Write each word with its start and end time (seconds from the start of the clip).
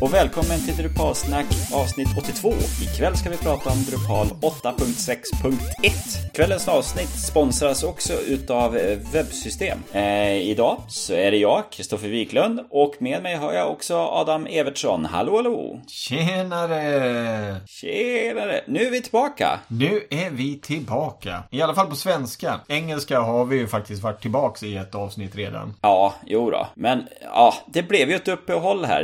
och 0.00 0.14
välkommen 0.14 0.60
till 0.60 0.76
Drupalsnack 0.76 1.46
avsnitt 1.74 2.08
82. 2.18 2.52
Ikväll 2.82 3.16
ska 3.16 3.30
vi 3.30 3.36
prata 3.36 3.70
om 3.70 3.82
Drupal 3.82 4.26
8.6.1. 4.26 6.32
Kvällens 6.34 6.68
avsnitt 6.68 7.08
sponsras 7.08 7.82
också 7.82 8.12
utav 8.12 8.72
Webbsystem. 9.12 9.78
Eh, 9.92 10.32
idag 10.32 10.78
så 10.88 11.14
är 11.14 11.30
det 11.30 11.36
jag, 11.36 11.72
Kristoffer 11.72 12.08
Wiklund, 12.08 12.60
och 12.70 12.94
med 12.98 13.22
mig 13.22 13.34
har 13.34 13.52
jag 13.52 13.70
också 13.70 13.96
Adam 13.96 14.46
Evertsson. 14.46 15.04
Hallå 15.04 15.36
hallå! 15.36 15.80
Tjenare! 15.88 17.56
Tjenare! 17.66 18.60
Nu 18.66 18.86
är 18.86 18.90
vi 18.90 19.02
tillbaka! 19.02 19.60
Nu 19.68 20.02
är 20.10 20.30
vi 20.30 20.60
tillbaka. 20.60 21.42
I 21.50 21.62
alla 21.62 21.74
fall 21.74 21.86
på 21.86 21.96
svenska. 21.96 22.60
Engelska 22.68 23.20
har 23.20 23.44
vi 23.44 23.56
ju 23.56 23.66
faktiskt 23.66 24.02
varit 24.02 24.22
tillbaka 24.22 24.66
i 24.66 24.76
ett 24.76 24.94
avsnitt 24.94 25.36
redan. 25.36 25.74
Ja, 25.82 26.14
jo 26.26 26.50
då. 26.50 26.66
Men 26.74 27.08
ja, 27.22 27.54
det 27.66 27.82
blev 27.82 28.10
ju 28.10 28.16
ett 28.16 28.28
uppehåll 28.28 28.84
här. 28.84 29.02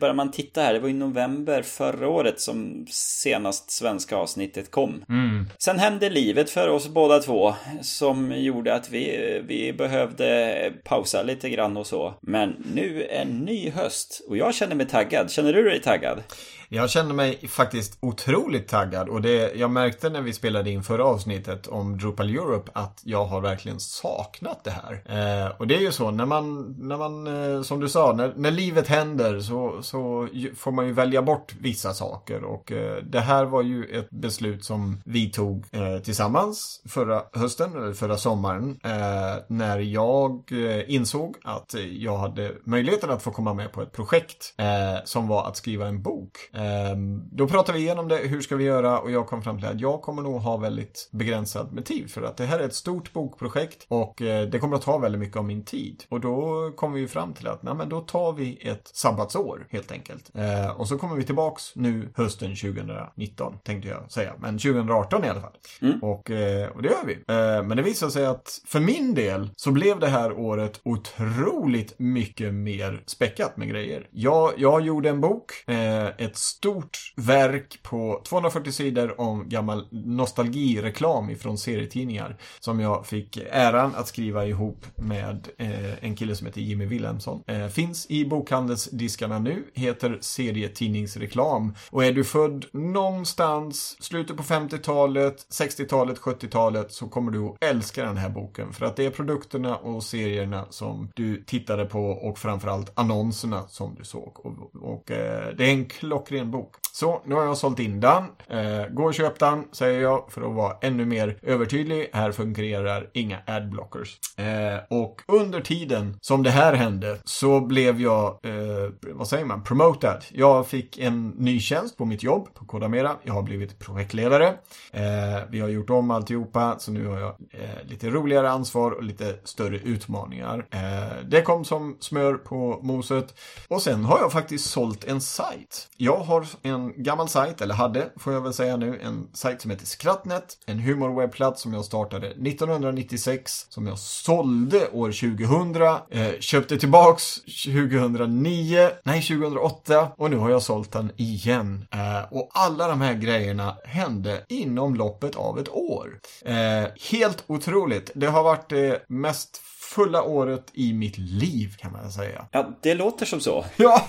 Börjar 0.00 0.14
man 0.14 0.27
titta 0.32 0.60
här, 0.60 0.74
det 0.74 0.80
var 0.80 0.88
i 0.88 0.92
november 0.92 1.62
förra 1.62 2.08
året 2.08 2.40
som 2.40 2.86
senast 2.90 3.70
svenska 3.70 4.16
avsnittet 4.16 4.70
kom. 4.70 5.04
Mm. 5.08 5.46
Sen 5.58 5.78
hände 5.78 6.10
livet 6.10 6.50
för 6.50 6.68
oss 6.68 6.88
båda 6.88 7.18
två 7.18 7.54
som 7.82 8.32
gjorde 8.32 8.74
att 8.74 8.90
vi, 8.90 9.40
vi 9.46 9.72
behövde 9.72 10.72
pausa 10.84 11.22
lite 11.22 11.50
grann 11.50 11.76
och 11.76 11.86
så. 11.86 12.14
Men 12.22 12.56
nu 12.74 13.02
är 13.02 13.22
en 13.22 13.38
ny 13.38 13.70
höst 13.70 14.26
och 14.28 14.36
jag 14.36 14.54
känner 14.54 14.74
mig 14.74 14.86
taggad. 14.86 15.30
Känner 15.30 15.52
du 15.52 15.62
dig 15.62 15.80
taggad? 15.80 16.22
Jag 16.70 16.90
känner 16.90 17.14
mig 17.14 17.48
faktiskt 17.48 17.98
otroligt 18.00 18.68
taggad 18.68 19.08
och 19.08 19.22
det 19.22 19.54
jag 19.54 19.70
märkte 19.70 20.10
när 20.10 20.20
vi 20.20 20.32
spelade 20.32 20.70
in 20.70 20.82
förra 20.82 21.04
avsnittet 21.04 21.66
om 21.66 21.98
Drupal 21.98 22.30
Europe 22.30 22.70
att 22.74 23.00
jag 23.04 23.24
har 23.24 23.40
verkligen 23.40 23.80
saknat 23.80 24.64
det 24.64 24.70
här. 24.70 25.02
Eh, 25.04 25.52
och 25.58 25.66
det 25.66 25.76
är 25.76 25.80
ju 25.80 25.92
så 25.92 26.10
när 26.10 26.26
man, 26.26 26.76
när 26.78 26.96
man 26.96 27.26
eh, 27.26 27.62
som 27.62 27.80
du 27.80 27.88
sa, 27.88 28.12
när, 28.12 28.32
när 28.36 28.50
livet 28.50 28.88
händer 28.88 29.40
så, 29.40 29.82
så 29.82 30.28
får 30.56 30.72
man 30.72 30.86
ju 30.86 30.92
välja 30.92 31.22
bort 31.22 31.54
vissa 31.60 31.94
saker 31.94 32.44
och 32.44 32.72
eh, 32.72 33.02
det 33.02 33.20
här 33.20 33.44
var 33.44 33.62
ju 33.62 33.84
ett 33.84 34.10
beslut 34.10 34.64
som 34.64 35.02
vi 35.04 35.30
tog 35.30 35.64
eh, 35.70 35.98
tillsammans 35.98 36.82
förra 36.88 37.22
hösten, 37.32 37.76
eller 37.76 37.92
förra 37.92 38.16
sommaren, 38.16 38.80
eh, 38.84 39.42
när 39.48 39.78
jag 39.78 40.52
eh, 40.52 40.94
insåg 40.94 41.36
att 41.44 41.74
jag 41.90 42.18
hade 42.18 42.52
möjligheten 42.64 43.10
att 43.10 43.22
få 43.22 43.30
komma 43.30 43.54
med 43.54 43.72
på 43.72 43.82
ett 43.82 43.92
projekt 43.92 44.54
eh, 44.56 45.04
som 45.04 45.28
var 45.28 45.48
att 45.48 45.56
skriva 45.56 45.86
en 45.86 46.02
bok. 46.02 46.38
Ehm, 46.58 47.22
då 47.32 47.48
pratade 47.48 47.78
vi 47.78 47.84
igenom 47.84 48.08
det, 48.08 48.16
hur 48.16 48.40
ska 48.40 48.56
vi 48.56 48.64
göra? 48.64 48.98
Och 48.98 49.10
jag 49.10 49.26
kom 49.26 49.42
fram 49.42 49.58
till 49.58 49.68
att 49.68 49.80
jag 49.80 50.02
kommer 50.02 50.22
nog 50.22 50.40
ha 50.40 50.56
väldigt 50.56 51.08
begränsad 51.12 51.72
med 51.72 51.84
tid 51.84 52.10
för 52.10 52.22
att 52.22 52.36
det 52.36 52.44
här 52.44 52.58
är 52.58 52.64
ett 52.64 52.74
stort 52.74 53.12
bokprojekt 53.12 53.86
och 53.88 54.22
eh, 54.22 54.48
det 54.48 54.58
kommer 54.58 54.76
att 54.76 54.82
ta 54.82 54.98
väldigt 54.98 55.18
mycket 55.20 55.36
av 55.36 55.44
min 55.44 55.64
tid. 55.64 56.04
Och 56.08 56.20
då 56.20 56.70
kom 56.76 56.92
vi 56.92 57.08
fram 57.08 57.32
till 57.32 57.46
att, 57.46 57.62
nej 57.62 57.74
men 57.74 57.88
då 57.88 58.00
tar 58.00 58.32
vi 58.32 58.68
ett 58.68 58.90
sabbatsår 58.92 59.66
helt 59.70 59.92
enkelt. 59.92 60.30
Ehm, 60.34 60.70
och 60.70 60.88
så 60.88 60.98
kommer 60.98 61.16
vi 61.16 61.24
tillbaks 61.24 61.76
nu 61.76 62.12
hösten 62.14 62.56
2019 62.56 63.58
tänkte 63.64 63.88
jag 63.88 64.12
säga, 64.12 64.32
men 64.38 64.58
2018 64.58 65.24
i 65.24 65.28
alla 65.28 65.40
fall. 65.40 65.56
Mm. 65.82 65.98
Och, 66.02 66.30
eh, 66.30 66.68
och 66.68 66.82
det 66.82 66.88
gör 66.88 67.06
vi. 67.06 67.12
Ehm, 67.34 67.68
men 67.68 67.76
det 67.76 67.82
visade 67.82 68.12
sig 68.12 68.26
att 68.26 68.60
för 68.66 68.80
min 68.80 69.14
del 69.14 69.50
så 69.56 69.70
blev 69.70 70.00
det 70.00 70.08
här 70.08 70.32
året 70.32 70.80
otroligt 70.84 71.98
mycket 71.98 72.54
mer 72.54 73.02
späckat 73.06 73.56
med 73.56 73.68
grejer. 73.68 74.08
Jag, 74.10 74.52
jag 74.56 74.80
gjorde 74.80 75.08
en 75.08 75.20
bok, 75.20 75.52
eh, 75.66 76.06
ett 76.06 76.36
stort 76.48 77.12
verk 77.16 77.82
på 77.82 78.22
240 78.24 78.72
sidor 78.72 79.20
om 79.20 79.48
gammal 79.48 79.86
nostalgireklam 79.90 81.30
ifrån 81.30 81.58
serietidningar. 81.58 82.36
Som 82.60 82.80
jag 82.80 83.06
fick 83.06 83.36
äran 83.50 83.94
att 83.94 84.08
skriva 84.08 84.46
ihop 84.46 84.86
med 84.96 85.48
eh, 85.58 86.04
en 86.04 86.16
kille 86.16 86.36
som 86.36 86.46
heter 86.46 86.60
Jimmy 86.60 86.86
Wilhelmsson. 86.86 87.42
Eh, 87.46 87.66
finns 87.66 88.06
i 88.10 88.24
bokhandelsdiskarna 88.24 89.38
nu, 89.38 89.64
heter 89.74 90.18
serietidningsreklam. 90.20 91.74
Och 91.90 92.04
är 92.04 92.12
du 92.12 92.24
född 92.24 92.66
någonstans, 92.72 93.96
slutet 94.00 94.36
på 94.36 94.42
50-talet, 94.42 95.46
60-talet, 95.50 96.18
70-talet 96.18 96.92
så 96.92 97.08
kommer 97.08 97.32
du 97.32 97.44
att 97.44 97.56
älska 97.60 98.04
den 98.04 98.16
här 98.16 98.28
boken. 98.28 98.72
För 98.72 98.86
att 98.86 98.96
det 98.96 99.06
är 99.06 99.10
produkterna 99.10 99.76
och 99.76 100.02
serierna 100.04 100.66
som 100.70 101.10
du 101.14 101.44
tittade 101.44 101.84
på 101.84 102.10
och 102.10 102.38
framförallt 102.38 102.92
annonserna 102.94 103.68
som 103.68 103.94
du 103.98 104.04
såg. 104.04 104.46
Och, 104.46 104.82
och 104.82 105.10
eh, 105.10 105.54
det 105.56 105.64
är 105.64 105.70
en 105.70 105.86
klockren 105.86 106.37
ren 106.38 106.50
bok. 106.50 106.74
Så, 106.92 107.22
nu 107.24 107.34
har 107.34 107.42
jag 107.42 107.56
sålt 107.56 107.78
in 107.78 108.00
den. 108.00 108.24
Eh, 108.46 108.86
gå 108.90 109.04
och 109.04 109.14
köp 109.14 109.38
den, 109.38 109.64
säger 109.72 110.00
jag, 110.00 110.24
för 110.28 110.42
att 110.42 110.54
vara 110.54 110.76
ännu 110.80 111.04
mer 111.04 111.38
övertydlig. 111.42 112.10
Här 112.12 112.32
fungerar 112.32 113.10
inga 113.12 113.38
adblockers. 113.46 114.18
Eh, 114.36 114.98
och 114.98 115.22
under 115.26 115.60
tiden 115.60 116.16
som 116.20 116.42
det 116.42 116.50
här 116.50 116.72
hände 116.72 117.18
så 117.24 117.60
blev 117.60 118.00
jag, 118.00 118.26
eh, 118.26 118.90
vad 119.02 119.28
säger 119.28 119.44
man, 119.44 119.64
promoted. 119.64 120.24
Jag 120.32 120.66
fick 120.66 120.98
en 120.98 121.28
ny 121.28 121.60
tjänst 121.60 121.96
på 121.96 122.04
mitt 122.04 122.22
jobb 122.22 122.54
på 122.54 122.64
Kodamera. 122.64 123.16
Jag 123.22 123.34
har 123.34 123.42
blivit 123.42 123.78
projektledare. 123.78 124.46
Eh, 124.92 125.02
vi 125.50 125.60
har 125.60 125.68
gjort 125.68 125.90
om 125.90 126.10
alltihopa, 126.10 126.78
så 126.78 126.92
nu 126.92 127.06
har 127.06 127.18
jag 127.18 127.34
eh, 127.50 127.88
lite 127.88 128.10
roligare 128.10 128.50
ansvar 128.50 128.90
och 128.90 129.02
lite 129.02 129.38
större 129.44 129.76
utmaningar. 129.78 130.66
Eh, 130.70 131.24
det 131.24 131.42
kom 131.42 131.64
som 131.64 131.96
smör 132.00 132.34
på 132.34 132.78
moset. 132.82 133.34
Och 133.68 133.82
sen 133.82 134.04
har 134.04 134.18
jag 134.18 134.32
faktiskt 134.32 134.70
sålt 134.70 135.04
en 135.04 135.20
sajt. 135.20 135.88
Jag 135.96 136.16
har 136.28 136.46
en 136.62 137.02
gammal 137.02 137.28
sajt, 137.28 137.60
eller 137.60 137.74
hade 137.74 138.12
får 138.16 138.32
jag 138.32 138.40
väl 138.40 138.52
säga 138.52 138.76
nu, 138.76 139.00
en 139.02 139.28
sajt 139.32 139.62
som 139.62 139.70
heter 139.70 139.86
Skrattnet. 139.86 140.58
En 140.66 140.78
humorwebbplats 140.78 141.62
som 141.62 141.74
jag 141.74 141.84
startade 141.84 142.26
1996, 142.26 143.66
som 143.68 143.86
jag 143.86 143.98
sålde 143.98 144.88
år 144.88 145.12
2000, 145.12 145.76
eh, 146.10 146.40
köpte 146.40 146.78
tillbaks 146.78 147.34
2009, 147.64 148.90
nej 149.02 149.22
2008 149.22 150.08
och 150.16 150.30
nu 150.30 150.36
har 150.36 150.50
jag 150.50 150.62
sålt 150.62 150.92
den 150.92 151.12
igen. 151.16 151.86
Eh, 151.90 152.32
och 152.32 152.50
alla 152.52 152.88
de 152.88 153.00
här 153.00 153.14
grejerna 153.14 153.76
hände 153.84 154.44
inom 154.48 154.94
loppet 154.94 155.36
av 155.36 155.58
ett 155.58 155.68
år. 155.68 156.18
Eh, 156.44 156.84
helt 157.10 157.44
otroligt. 157.46 158.10
Det 158.14 158.26
har 158.26 158.42
varit 158.42 158.68
det 158.68 159.04
mest 159.08 159.60
fulla 159.88 160.22
året 160.22 160.70
i 160.72 160.92
mitt 160.92 161.18
liv 161.18 161.74
kan 161.78 161.92
man 161.92 162.10
säga. 162.10 162.46
Ja, 162.50 162.70
det 162.80 162.94
låter 162.94 163.26
som 163.26 163.40
så. 163.40 163.64
Ja, 163.76 164.08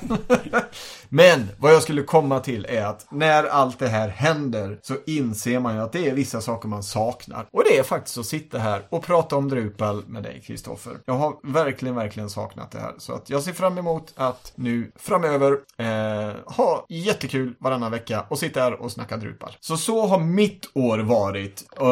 men 1.10 1.48
vad 1.58 1.74
jag 1.74 1.84
skulle 1.84 2.04
komma 2.04 2.40
till 2.40 2.66
är 2.70 2.86
att 2.86 3.08
när 3.12 3.44
allt 3.44 3.80
det 3.80 3.88
här 3.88 4.10
händer 4.10 4.80
så 4.82 4.96
inser 5.06 5.60
man 5.60 5.76
ju 5.76 5.82
att 5.82 5.92
det 5.92 6.10
är 6.10 6.14
vissa 6.14 6.42
saker 6.42 6.70
man 6.70 6.84
saknar. 6.84 7.48
Och 7.52 7.64
det 7.64 7.78
är 7.78 7.84
faktiskt 7.84 8.18
att 8.18 8.26
sitta 8.26 8.58
här 8.58 8.82
och 8.90 9.04
prata 9.04 9.36
om 9.36 9.50
Drupal 9.50 10.04
med 10.08 10.24
dig, 10.24 10.42
Kristoffer. 10.46 10.98
Jag 11.06 11.14
har 11.14 11.34
verkligen, 11.44 11.96
verkligen 11.96 12.30
saknat 12.30 12.72
det 12.72 12.80
här. 12.80 12.94
Så 12.98 13.14
att 13.14 13.30
jag 13.30 13.44
ser 13.44 13.54
fram 13.54 13.78
emot 13.78 14.14
att 14.16 14.52
nu 14.56 14.92
framöver 14.96 15.58
eh, 15.78 16.36
ha 16.46 16.86
jättekul 16.90 17.56
varannan 17.60 17.92
vecka 17.92 18.26
och 18.30 18.40
sitta 18.40 18.62
här 18.62 18.82
och 18.82 18.92
snacka 18.92 19.18
Drupal. 19.18 19.58
Så 19.60 19.78
så 19.78 20.08
har 20.08 20.20
mitt 20.20 20.70
år 20.74 21.00
varit. 21.00 21.66
Uh, 21.82 21.88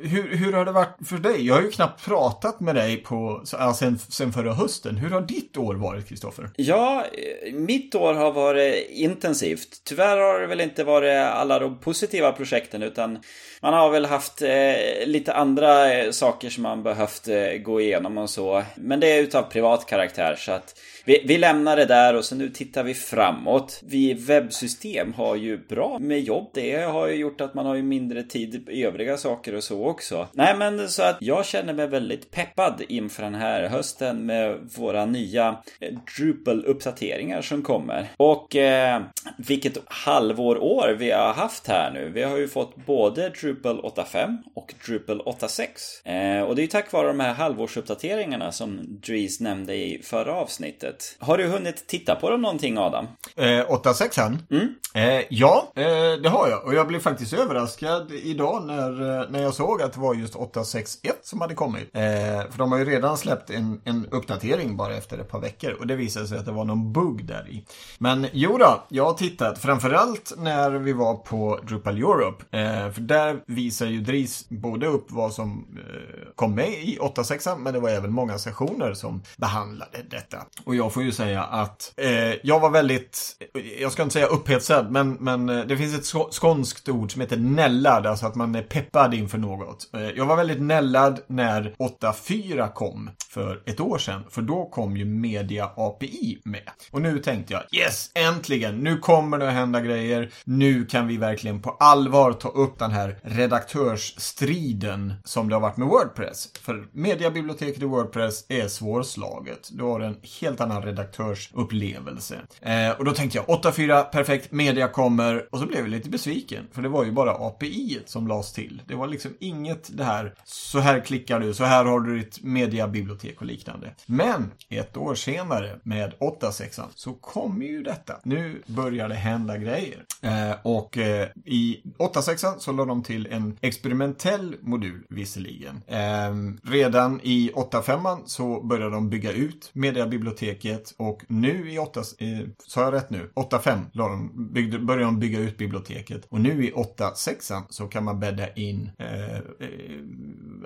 hur, 0.00 0.36
hur 0.36 0.52
har 0.52 0.64
det 0.64 0.72
varit 0.72 0.96
för 1.04 1.18
dig? 1.18 1.46
Jag 1.46 1.54
har 1.54 1.62
ju 1.62 1.70
knappt 1.70 2.04
pratat 2.04 2.60
med 2.60 2.74
dig 2.74 2.96
på, 2.96 3.29
ja, 3.52 3.74
sen, 3.74 3.98
sen 3.98 4.32
förra 4.32 4.52
hösten. 4.52 4.96
Hur 4.96 5.10
har 5.10 5.20
ditt 5.20 5.56
år 5.56 5.74
varit, 5.74 6.08
Kristoffer? 6.08 6.50
Ja, 6.56 7.04
mitt 7.52 7.94
år 7.94 8.14
har 8.14 8.32
varit 8.32 8.90
intensivt. 8.90 9.82
Tyvärr 9.84 10.16
har 10.16 10.40
det 10.40 10.46
väl 10.46 10.60
inte 10.60 10.84
varit 10.84 11.16
alla 11.16 11.58
de 11.58 11.80
positiva 11.80 12.32
projekten 12.32 12.82
utan 12.82 13.18
man 13.62 13.74
har 13.74 13.90
väl 13.90 14.06
haft 14.06 14.42
eh, 14.42 15.06
lite 15.06 15.32
andra 15.32 15.94
eh, 15.94 16.10
saker 16.10 16.50
som 16.50 16.62
man 16.62 16.82
behövt 16.82 17.28
eh, 17.28 17.52
gå 17.62 17.80
igenom 17.80 18.18
och 18.18 18.30
så. 18.30 18.62
Men 18.76 19.00
det 19.00 19.06
är 19.06 19.22
utav 19.22 19.42
privat 19.42 19.86
karaktär 19.86 20.34
så 20.38 20.52
att 20.52 20.74
vi, 21.04 21.22
vi 21.26 21.38
lämnar 21.38 21.76
det 21.76 21.84
där 21.84 22.14
och 22.14 22.24
så 22.24 22.34
nu 22.34 22.48
tittar 22.48 22.84
vi 22.84 22.94
framåt. 22.94 23.80
Vi 23.84 24.14
webbsystem 24.14 25.12
har 25.12 25.36
ju 25.36 25.58
bra 25.58 25.98
med 25.98 26.20
jobb. 26.20 26.50
Det 26.54 26.76
har 26.76 27.08
ju 27.08 27.14
gjort 27.14 27.40
att 27.40 27.54
man 27.54 27.66
har 27.66 27.74
ju 27.74 27.82
mindre 27.82 28.22
tid 28.22 28.68
i 28.70 28.84
övriga 28.84 29.16
saker 29.16 29.54
och 29.54 29.64
så 29.64 29.86
också. 29.86 30.28
Nej 30.32 30.56
men 30.56 30.88
så 30.88 31.02
att 31.02 31.16
jag 31.20 31.46
känner 31.46 31.72
mig 31.72 31.86
väldigt 31.86 32.30
peppad 32.30 32.82
inför 32.88 33.22
den 33.22 33.34
här 33.34 33.68
hösten 33.68 34.26
med 34.26 34.70
våra 34.76 35.06
nya 35.06 35.56
eh, 35.80 35.94
Drupal-uppdateringar 36.18 37.42
som 37.42 37.62
kommer. 37.62 38.08
Och 38.16 38.56
eh, 38.56 39.02
vilket 39.36 39.78
halvår 39.86 40.58
år 40.58 40.96
vi 40.98 41.10
har 41.10 41.32
haft 41.32 41.66
här 41.66 41.90
nu. 41.90 42.10
Vi 42.14 42.22
har 42.22 42.36
ju 42.36 42.48
fått 42.48 42.76
både 42.76 43.28
Drupal 43.28 43.80
8.5 43.80 44.36
och 44.54 44.74
Drupal 44.86 45.20
8.6. 45.20 46.38
Eh, 46.38 46.42
och 46.42 46.56
det 46.56 46.60
är 46.60 46.64
ju 46.64 46.68
tack 46.68 46.92
vare 46.92 47.06
de 47.06 47.20
här 47.20 47.34
halvårsuppdateringarna 47.34 48.52
som 48.52 49.00
Dries 49.06 49.40
nämnde 49.40 49.74
i 49.74 50.02
förra 50.02 50.34
avsnittet. 50.34 50.89
Har 51.18 51.38
du 51.38 51.46
hunnit 51.46 51.86
titta 51.86 52.14
på 52.14 52.30
dem 52.30 52.42
någonting 52.42 52.78
Adam? 52.78 53.06
Eh, 53.36 53.44
8.6an? 53.44 54.38
Mm. 54.50 54.74
Eh, 54.94 55.24
ja, 55.30 55.72
eh, 55.74 55.82
det 56.22 56.28
har 56.28 56.48
jag. 56.48 56.64
Och 56.64 56.74
jag 56.74 56.86
blev 56.86 57.00
faktiskt 57.00 57.32
överraskad 57.32 58.12
idag 58.12 58.66
när, 58.66 59.20
eh, 59.20 59.30
när 59.30 59.42
jag 59.42 59.54
såg 59.54 59.82
att 59.82 59.92
det 59.92 60.00
var 60.00 60.14
just 60.14 60.34
8.6.1 60.34 61.12
som 61.22 61.40
hade 61.40 61.54
kommit. 61.54 61.90
Eh, 61.92 62.02
för 62.50 62.58
de 62.58 62.72
har 62.72 62.78
ju 62.78 62.84
redan 62.84 63.16
släppt 63.16 63.50
en, 63.50 63.80
en 63.84 64.06
uppdatering 64.10 64.76
bara 64.76 64.94
efter 64.94 65.18
ett 65.18 65.28
par 65.28 65.40
veckor. 65.40 65.72
Och 65.72 65.86
det 65.86 65.96
visade 65.96 66.26
sig 66.26 66.38
att 66.38 66.46
det 66.46 66.52
var 66.52 66.64
någon 66.64 66.92
bugg 66.92 67.24
där 67.24 67.48
i. 67.50 67.64
Men 67.98 68.26
jo 68.32 68.58
då, 68.58 68.84
jag 68.88 69.04
har 69.04 69.14
tittat, 69.14 69.58
framförallt 69.58 70.32
när 70.38 70.70
vi 70.70 70.92
var 70.92 71.14
på 71.14 71.60
Drupal 71.68 71.96
Europe. 71.96 72.58
Eh, 72.58 72.92
för 72.92 73.00
där 73.00 73.42
visar 73.46 73.86
ju 73.86 74.00
Dries 74.00 74.48
både 74.48 74.86
upp 74.86 75.06
vad 75.08 75.32
som 75.32 75.66
eh, 75.78 76.32
kom 76.34 76.54
med 76.54 76.70
i 76.70 76.98
8.6 77.00 77.58
men 77.58 77.74
det 77.74 77.80
var 77.80 77.88
även 77.88 78.12
många 78.12 78.38
sessioner 78.38 78.94
som 78.94 79.22
behandlade 79.36 79.98
detta. 80.10 80.38
Och 80.64 80.74
jag 80.80 80.92
får 80.92 81.02
ju 81.02 81.12
säga 81.12 81.42
att 81.42 81.92
eh, 81.96 82.34
jag 82.42 82.60
var 82.60 82.70
väldigt, 82.70 83.36
jag 83.78 83.92
ska 83.92 84.02
inte 84.02 84.12
säga 84.12 84.26
upphetsad, 84.26 84.90
men, 84.90 85.12
men 85.12 85.48
eh, 85.48 85.66
det 85.66 85.76
finns 85.76 85.94
ett 85.94 86.34
skånskt 86.34 86.88
ord 86.88 87.12
som 87.12 87.20
heter 87.20 87.36
nällad, 87.36 88.06
alltså 88.06 88.26
att 88.26 88.34
man 88.34 88.54
är 88.54 88.62
peppad 88.62 89.14
inför 89.14 89.38
något. 89.38 89.90
Eh, 89.94 90.10
jag 90.10 90.26
var 90.26 90.36
väldigt 90.36 90.62
nällad 90.62 91.20
när 91.26 91.74
8.4 91.78 92.72
kom 92.72 93.10
för 93.30 93.62
ett 93.66 93.80
år 93.80 93.98
sedan, 93.98 94.24
för 94.30 94.42
då 94.42 94.66
kom 94.66 94.96
ju 94.96 95.04
Media 95.04 95.70
API 95.76 96.40
med. 96.44 96.70
Och 96.90 97.02
nu 97.02 97.18
tänkte 97.18 97.52
jag, 97.52 97.62
yes, 97.72 98.10
äntligen, 98.14 98.78
nu 98.78 98.98
kommer 98.98 99.38
det 99.38 99.48
att 99.48 99.54
hända 99.54 99.80
grejer. 99.80 100.30
Nu 100.44 100.86
kan 100.86 101.06
vi 101.06 101.16
verkligen 101.16 101.62
på 101.62 101.70
allvar 101.70 102.32
ta 102.32 102.48
upp 102.48 102.78
den 102.78 102.90
här 102.90 103.18
redaktörsstriden 103.22 105.14
som 105.24 105.48
det 105.48 105.54
har 105.54 105.60
varit 105.60 105.76
med 105.76 105.88
Wordpress. 105.88 106.48
För 106.60 106.88
mediabiblioteket 106.92 107.82
i 107.82 107.86
Wordpress 107.86 108.44
är 108.48 108.68
svårslaget. 108.68 109.68
Du 109.72 109.84
har 109.84 110.00
en 110.00 110.16
helt 110.40 110.60
annan 110.60 110.69
redaktörsupplevelse. 110.78 112.40
Eh, 112.60 112.90
och 112.90 113.04
då 113.04 113.12
tänkte 113.12 113.38
jag 113.38 113.46
8.4, 113.46 114.02
perfekt, 114.02 114.52
media 114.52 114.88
kommer. 114.88 115.46
Och 115.50 115.58
så 115.58 115.66
blev 115.66 115.80
jag 115.80 115.88
lite 115.88 116.10
besviken. 116.10 116.66
För 116.72 116.82
det 116.82 116.88
var 116.88 117.04
ju 117.04 117.12
bara 117.12 117.30
API 117.30 118.00
som 118.06 118.28
lades 118.28 118.52
till. 118.52 118.82
Det 118.86 118.94
var 118.94 119.06
liksom 119.06 119.30
inget 119.40 119.96
det 119.96 120.04
här, 120.04 120.34
så 120.44 120.78
här 120.78 121.00
klickar 121.00 121.40
du, 121.40 121.54
så 121.54 121.64
här 121.64 121.84
har 121.84 122.00
du 122.00 122.18
ditt 122.18 122.42
mediabibliotek 122.42 123.40
och 123.40 123.46
liknande. 123.46 123.94
Men 124.06 124.50
ett 124.68 124.96
år 124.96 125.14
senare 125.14 125.78
med 125.82 126.12
8.6 126.20 126.82
så 126.94 127.12
kommer 127.12 127.66
ju 127.66 127.82
detta. 127.82 128.20
Nu 128.22 128.62
börjar 128.66 129.08
det 129.08 129.14
hända 129.14 129.58
grejer. 129.58 130.04
Eh, 130.22 130.56
och 130.62 130.98
eh, 130.98 131.28
i 131.44 131.80
8.6 131.98 132.58
så 132.58 132.72
lade 132.72 132.90
de 132.90 133.02
till 133.02 133.26
en 133.30 133.56
experimentell 133.60 134.56
modul 134.60 135.02
visserligen. 135.08 135.82
Eh, 135.86 136.70
redan 136.70 137.20
i 137.22 137.50
8.5 137.54 138.18
så 138.26 138.60
började 138.60 138.90
de 138.90 139.10
bygga 139.10 139.32
ut 139.32 139.70
mediabibliotek 139.72 140.59
biblioteket 140.60 140.94
och 140.96 141.22
nu 141.28 141.72
i 141.72 141.78
8, 141.78 142.00
eh, 142.00 142.26
sa 142.66 142.82
jag 142.82 142.94
rätt 142.94 143.10
nu? 143.10 143.30
8.5 143.34 143.84
de, 143.92 144.30
byggde, 144.52 144.78
började 144.78 145.04
de 145.04 145.18
bygga 145.18 145.38
ut 145.38 145.58
biblioteket 145.58 146.26
och 146.28 146.40
nu 146.40 146.64
i 146.64 146.72
8.6 146.72 147.62
så 147.68 147.86
kan 147.86 148.04
man 148.04 148.20
bädda 148.20 148.54
in 148.54 148.90
eh, 148.98 149.36
eh, 149.36 149.40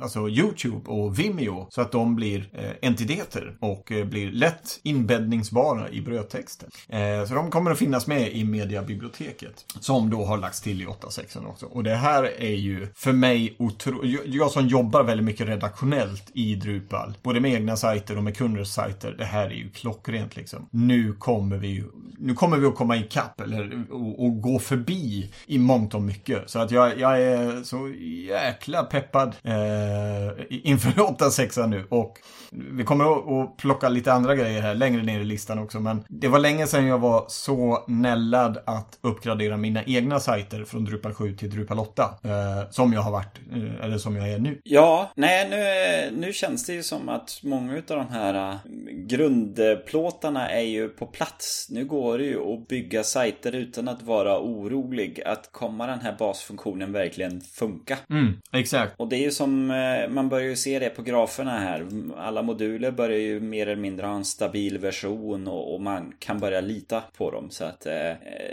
alltså 0.02 0.28
YouTube 0.28 0.90
och 0.90 1.18
Vimeo 1.18 1.66
så 1.70 1.80
att 1.80 1.92
de 1.92 2.16
blir 2.16 2.48
eh, 2.52 2.88
entiteter 2.88 3.56
och 3.60 3.92
eh, 3.92 4.04
blir 4.04 4.32
lätt 4.32 4.80
inbäddningsbara 4.82 5.90
i 5.90 6.00
brödtexten. 6.00 6.70
Eh, 6.88 7.24
så 7.24 7.34
de 7.34 7.50
kommer 7.50 7.70
att 7.70 7.78
finnas 7.78 8.06
med 8.06 8.32
i 8.32 8.44
mediabiblioteket 8.44 9.64
som 9.80 10.10
då 10.10 10.24
har 10.24 10.38
lagts 10.38 10.60
till 10.60 10.82
i 10.82 10.86
8.6 10.86 11.46
också. 11.46 11.66
Och 11.66 11.84
det 11.84 11.94
här 11.94 12.42
är 12.42 12.54
ju 12.54 12.88
för 12.94 13.12
mig 13.12 13.56
otroligt, 13.58 14.20
jag 14.26 14.50
som 14.50 14.68
jobbar 14.68 15.02
väldigt 15.02 15.26
mycket 15.26 15.48
redaktionellt 15.48 16.30
i 16.34 16.54
Drupal, 16.54 17.14
både 17.22 17.40
med 17.40 17.52
egna 17.52 17.76
sajter 17.76 18.16
och 18.16 18.24
med 18.24 18.36
kunders 18.36 18.68
sajter, 18.68 19.14
det 19.18 19.24
här 19.24 19.46
är 19.46 19.54
ju 19.54 19.70
klockrent 19.84 20.36
liksom. 20.36 20.68
Nu 20.70 21.12
kommer 21.12 21.56
vi 21.56 21.68
ju, 21.68 21.84
nu 22.18 22.34
kommer 22.34 22.56
vi 22.56 22.66
att 22.66 22.74
komma 22.74 22.96
ikapp 22.96 23.40
eller 23.40 23.86
och, 23.90 24.24
och 24.24 24.40
gå 24.40 24.58
förbi 24.58 25.32
i 25.46 25.58
mångt 25.58 25.94
och 25.94 26.02
mycket. 26.02 26.50
Så 26.50 26.58
att 26.58 26.70
jag, 26.70 26.98
jag 26.98 27.22
är 27.22 27.62
så 27.62 27.88
jäkla 28.28 28.82
peppad 28.82 29.28
eh, 29.42 30.44
inför 30.48 30.90
8.6 30.90 31.66
nu 31.66 31.86
och 31.88 32.18
vi 32.50 32.84
kommer 32.84 33.04
att 33.42 33.56
plocka 33.56 33.88
lite 33.88 34.12
andra 34.12 34.34
grejer 34.34 34.62
här 34.62 34.74
längre 34.74 35.02
ner 35.02 35.20
i 35.20 35.24
listan 35.24 35.58
också 35.58 35.80
men 35.80 36.04
det 36.08 36.28
var 36.28 36.38
länge 36.38 36.66
sedan 36.66 36.86
jag 36.86 36.98
var 36.98 37.24
så 37.28 37.84
nällad 37.88 38.58
att 38.66 38.98
uppgradera 39.00 39.56
mina 39.56 39.84
egna 39.84 40.20
sajter 40.20 40.64
från 40.64 40.84
Drupal 40.84 41.14
7 41.14 41.36
till 41.36 41.50
Drupal 41.50 41.78
8. 41.78 42.02
Eh, 42.24 42.70
som 42.70 42.92
jag 42.92 43.00
har 43.00 43.10
varit, 43.10 43.38
eh, 43.52 43.84
eller 43.84 43.98
som 43.98 44.16
jag 44.16 44.28
är 44.28 44.38
nu. 44.38 44.60
Ja, 44.64 45.12
nej 45.14 45.48
nu, 45.50 46.16
nu 46.20 46.32
känns 46.32 46.66
det 46.66 46.72
ju 46.72 46.82
som 46.82 47.08
att 47.08 47.40
många 47.42 47.76
av 47.76 47.82
de 47.86 48.08
här 48.08 48.50
eh, 48.50 48.56
grund 48.90 49.58
grundplåtarna 49.74 50.50
är 50.50 50.60
ju 50.60 50.88
på 50.88 51.06
plats. 51.06 51.66
Nu 51.70 51.84
går 51.84 52.18
det 52.18 52.24
ju 52.24 52.52
att 52.52 52.68
bygga 52.68 53.04
sajter 53.04 53.54
utan 53.54 53.88
att 53.88 54.02
vara 54.02 54.40
orolig 54.40 55.22
att 55.26 55.52
kommer 55.52 55.86
den 55.86 56.00
här 56.00 56.16
basfunktionen 56.18 56.92
verkligen 56.92 57.40
funka. 57.40 57.98
Mm, 58.10 58.32
exakt. 58.52 58.94
Och 58.96 59.08
det 59.08 59.16
är 59.16 59.22
ju 59.22 59.30
som, 59.30 59.70
uh, 59.70 60.08
man 60.08 60.28
börjar 60.28 60.48
ju 60.48 60.56
se 60.56 60.78
det 60.78 60.90
på 60.90 61.02
graferna 61.02 61.58
här. 61.58 61.86
Alla 62.16 62.42
moduler 62.42 62.90
börjar 62.90 63.18
ju 63.18 63.40
mer 63.40 63.66
eller 63.66 63.82
mindre 63.82 64.06
ha 64.06 64.14
en 64.14 64.24
stabil 64.24 64.78
version 64.78 65.48
och, 65.48 65.74
och 65.74 65.80
man 65.80 66.12
kan 66.18 66.40
börja 66.40 66.60
lita 66.60 67.02
på 67.16 67.30
dem. 67.30 67.50
Så 67.50 67.64
att 67.64 67.86
uh, 67.86 67.92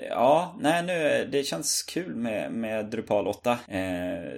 ja, 0.09 0.55
nej 0.61 0.83
nu, 0.83 1.27
det 1.31 1.43
känns 1.43 1.83
kul 1.83 2.15
med, 2.15 2.51
med 2.51 2.85
Drupal 2.85 3.27
8. 3.27 3.57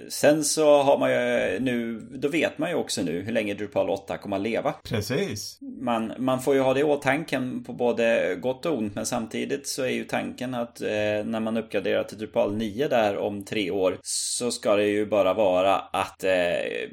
sen 0.08 0.44
så 0.44 0.82
har 0.82 0.98
man 0.98 1.10
ju 1.10 1.60
nu, 1.60 2.00
då 2.00 2.28
vet 2.28 2.58
man 2.58 2.70
ju 2.70 2.76
också 2.76 3.02
nu 3.02 3.22
hur 3.22 3.32
länge 3.32 3.54
Drupal 3.54 3.90
8 3.90 4.18
kommer 4.18 4.36
att 4.36 4.42
leva. 4.42 4.72
Precis. 4.72 5.58
Man, 5.80 6.12
man 6.18 6.40
får 6.40 6.54
ju 6.54 6.60
ha 6.60 6.74
det 6.74 6.80
i 6.80 6.84
åtanke 6.84 7.42
på 7.66 7.72
både 7.72 8.36
gott 8.40 8.66
och 8.66 8.78
ont 8.78 8.94
men 8.94 9.06
samtidigt 9.06 9.66
så 9.66 9.82
är 9.82 9.88
ju 9.88 10.04
tanken 10.04 10.54
att 10.54 10.80
eh, 10.80 10.88
när 11.24 11.40
man 11.40 11.56
uppgraderar 11.56 12.04
till 12.04 12.18
typ 12.18 12.18
Drupal 12.18 12.56
9 12.56 12.88
där 12.88 13.16
om 13.16 13.44
tre 13.44 13.70
år 13.70 13.98
så 14.02 14.50
ska 14.50 14.76
det 14.76 14.86
ju 14.86 15.06
bara 15.06 15.34
vara 15.34 15.76
att 15.76 16.24
eh, 16.24 16.90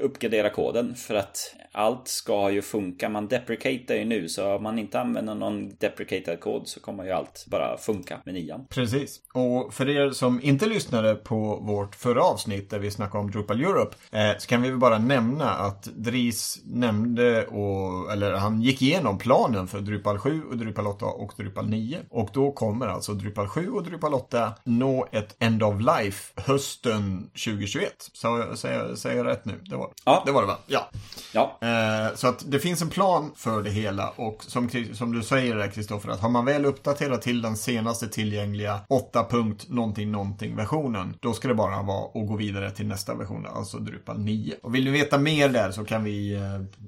uppgradera 0.00 0.50
koden 0.50 0.94
för 0.94 1.14
att 1.14 1.56
allt 1.74 2.08
ska 2.08 2.50
ju 2.50 2.62
funka. 2.62 3.08
Man 3.08 3.28
deprecatar 3.28 3.94
ju 3.94 4.04
nu 4.04 4.28
så 4.28 4.54
om 4.54 4.62
man 4.62 4.78
inte 4.78 5.00
använder 5.00 5.34
någon 5.34 5.76
deprecated 5.76 6.40
kod 6.40 6.68
så 6.68 6.80
kommer 6.80 7.04
ju 7.04 7.10
allt 7.10 7.44
bara 7.46 7.78
funka 7.78 8.20
med 8.24 8.34
nian. 8.34 8.66
Precis. 8.70 9.20
Och 9.34 9.74
för 9.74 9.88
er 9.88 10.10
som 10.10 10.40
inte 10.42 10.66
lyssnade 10.66 11.14
på 11.14 11.56
vårt 11.56 11.94
förra 11.94 12.22
avsnitt 12.22 12.70
där 12.70 12.78
vi 12.78 12.90
snackade 12.90 13.24
om 13.24 13.30
Drupal 13.30 13.60
Europe 13.60 13.96
eh, 14.10 14.38
så 14.38 14.48
kan 14.48 14.62
vi 14.62 14.70
väl 14.70 14.78
bara 14.78 14.98
nämna 14.98 15.50
att 15.50 15.82
Dries 15.84 16.58
nämnde 16.64 17.46
och, 17.46 18.12
eller 18.12 18.32
han 18.32 18.62
gick 18.62 18.82
igenom 18.82 19.18
planen 19.18 19.68
för 19.68 19.80
Drupal 19.80 20.18
7 20.18 20.42
och 20.50 20.56
Drupal 20.56 20.86
8 20.86 21.06
och 21.06 21.32
Drupal 21.36 21.68
9. 21.68 21.98
Och 22.10 22.30
då 22.32 22.52
kommer 22.52 22.86
alltså 22.86 23.12
Drupal 23.12 23.48
7 23.48 23.70
och 23.70 23.82
Drupal 23.82 24.14
8 24.14 24.52
nå 24.64 25.08
ett 25.12 25.36
End 25.38 25.62
of 25.62 25.74
Life 25.80 26.40
hösten 26.40 27.30
2021. 27.44 27.92
Så 28.12 28.56
säger, 28.56 28.94
säger 28.94 29.16
jag 29.16 29.26
rätt 29.26 29.44
nu? 29.44 29.60
Det 29.64 29.76
var, 29.76 29.90
ja. 30.04 30.22
det 30.26 30.32
var 30.32 30.40
det 30.40 30.48
va? 30.48 30.58
Ja. 30.66 30.90
ja. 31.32 31.58
Eh, 31.64 32.14
så 32.14 32.28
att 32.28 32.50
det 32.50 32.58
finns 32.58 32.82
en 32.82 32.90
plan 32.90 33.32
för 33.36 33.62
det 33.62 33.70
hela 33.70 34.08
och 34.08 34.44
som, 34.44 34.70
som 34.92 35.12
du 35.12 35.22
säger 35.22 35.56
där 35.56 35.68
Kristoffer, 35.68 36.08
att 36.08 36.20
har 36.20 36.28
man 36.28 36.44
väl 36.44 36.64
uppdaterat 36.64 37.22
till 37.22 37.42
den 37.42 37.56
senaste 37.56 38.08
tillgängliga 38.08 38.80
8. 38.88 39.26
någonting 39.68 40.10
någonting 40.10 40.56
versionen, 40.56 41.16
då 41.20 41.32
ska 41.32 41.48
det 41.48 41.54
bara 41.54 41.82
vara 41.82 42.04
att 42.04 42.28
gå 42.28 42.36
vidare 42.36 42.70
till 42.70 42.86
nästa 42.86 43.14
version, 43.14 43.46
alltså 43.46 43.78
Drupal 43.78 44.18
9. 44.18 44.54
Och 44.62 44.74
vill 44.74 44.84
du 44.84 44.90
veta 44.90 45.18
mer 45.18 45.48
där 45.48 45.70
så 45.70 45.84
kan 45.84 46.04
vi, 46.04 46.34
eh, 46.34 46.40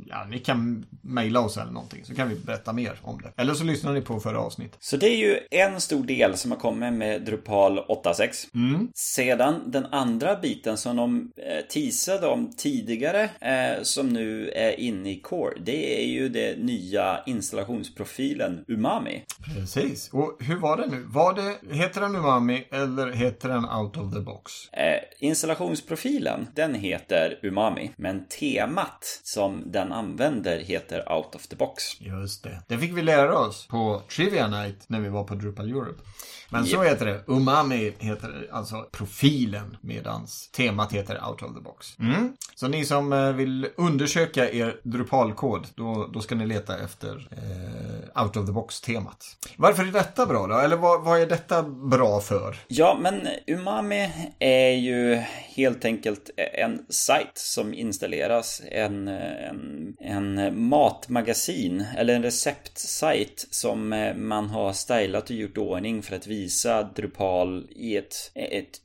ja, 0.07 0.27
ni 0.31 0.39
kan 0.39 0.87
mejla 1.03 1.41
oss 1.41 1.57
eller 1.57 1.73
någonting 1.73 2.05
så 2.05 2.15
kan 2.15 2.29
vi 2.29 2.35
berätta 2.35 2.73
mer 2.73 3.01
om 3.03 3.21
det. 3.23 3.43
Eller 3.43 3.55
så 3.55 3.65
lyssnar 3.65 3.93
ni 3.93 4.01
på 4.01 4.21
förra 4.21 4.41
avsnitt. 4.41 4.77
Så 4.79 4.97
det 4.97 5.09
är 5.09 5.17
ju 5.17 5.39
en 5.51 5.81
stor 5.81 6.05
del 6.05 6.37
som 6.37 6.51
har 6.51 6.59
kommit 6.59 6.93
med 6.93 7.23
Drupal 7.23 7.79
8.6. 7.79 8.55
Mm. 8.55 8.89
Sedan 8.95 9.63
den 9.67 9.87
andra 9.87 10.37
biten 10.37 10.77
som 10.77 10.97
de 10.97 11.33
eh, 11.37 11.67
teasade 11.67 12.27
om 12.27 12.53
tidigare, 12.57 13.23
eh, 13.41 13.83
som 13.83 14.09
nu 14.09 14.51
är 14.51 14.66
inne 14.75 15.11
i 15.11 15.21
Core, 15.21 15.55
det 15.61 16.03
är 16.03 16.07
ju 16.07 16.29
det 16.29 16.59
nya 16.59 17.23
installationsprofilen 17.27 18.65
Umami. 18.69 19.25
Precis. 19.55 20.11
Och 20.13 20.37
hur 20.41 20.57
var 20.57 20.77
det 20.77 20.87
nu? 20.87 21.05
Var 21.09 21.35
det, 21.35 21.75
heter 21.75 22.01
den 22.01 22.17
Umami 22.17 22.67
eller 22.71 23.13
heter 23.13 23.49
den 23.49 23.65
Out 23.65 23.97
of 23.97 24.15
the 24.15 24.21
Box? 24.21 24.69
Eh, 24.73 25.01
installationsprofilen, 25.19 26.47
den 26.55 26.75
heter 26.75 27.39
Umami. 27.43 27.91
Men 27.97 28.29
temat 28.29 29.21
som 29.23 29.63
den 29.67 29.93
använder 29.93 30.59
heter 30.59 31.13
Out 31.13 31.35
of 31.35 31.47
the 31.47 31.57
Box. 31.57 32.01
Just 32.01 32.43
det. 32.45 32.63
Det 32.69 32.79
fick 32.79 32.97
vi 32.97 33.03
lära 33.03 33.39
oss 33.39 33.67
på 33.67 34.03
Trivia 34.17 34.49
Night 34.49 34.85
när 34.87 35.01
vi 35.01 35.09
var 35.09 35.25
på 35.25 35.35
Drupal 35.35 35.71
Europe. 35.71 36.03
Men 36.51 36.63
yep. 36.63 36.71
så 36.71 36.83
heter 36.83 37.07
det. 37.07 37.25
Umami 37.27 37.93
heter 37.99 38.49
alltså 38.53 38.87
profilen 38.93 39.77
medans 39.81 40.51
temat 40.51 40.93
heter 40.93 41.29
Out 41.29 41.43
of 41.43 41.55
the 41.55 41.61
Box. 41.61 41.99
Mm. 41.99 42.33
Så 42.55 42.69
ni 42.69 42.85
som 42.85 43.13
eh, 43.13 43.33
vill 43.33 43.69
undersöka 43.77 44.51
er 44.51 44.81
Drupal-kod 44.83 45.67
då, 45.75 46.11
då 46.13 46.21
ska 46.21 46.35
ni 46.35 46.47
leta 46.47 46.79
efter 46.79 47.29
eh, 47.31 48.23
Out 48.23 48.37
of 48.37 48.47
the 48.47 48.53
Box-temat. 48.53 49.25
Varför 49.57 49.83
är 49.83 49.93
detta 49.93 50.27
bra 50.27 50.47
då? 50.47 50.59
Eller 50.59 50.77
vad, 50.77 51.05
vad 51.05 51.21
är 51.21 51.27
detta 51.27 51.63
bra 51.63 52.21
för? 52.21 52.57
Ja, 52.69 52.99
men 53.01 53.29
Umami 53.47 54.11
är 54.39 54.71
ju 54.71 55.15
helt 55.57 55.85
enkelt 55.85 56.31
en 56.37 56.87
sajt 56.89 57.33
som 57.35 57.75
installeras. 57.75 58.63
En, 58.71 59.09
en, 59.09 59.97
en 60.01 60.61
matmagasin 60.69 61.27
magasin 61.37 61.85
eller 61.97 62.15
en 62.15 62.23
receptsajt 62.23 63.47
som 63.51 63.93
eh, 63.93 64.15
man 64.15 64.51
har 64.51 64.73
stylat 64.73 65.31
och 65.31 65.37
gjort 65.37 65.59
ordning 65.59 66.03
för 66.03 66.17
att 66.17 66.27
visa 66.37 66.83
Drupal 66.83 67.67
i 67.71 67.97
ett, 67.97 68.31
ett 68.35 68.81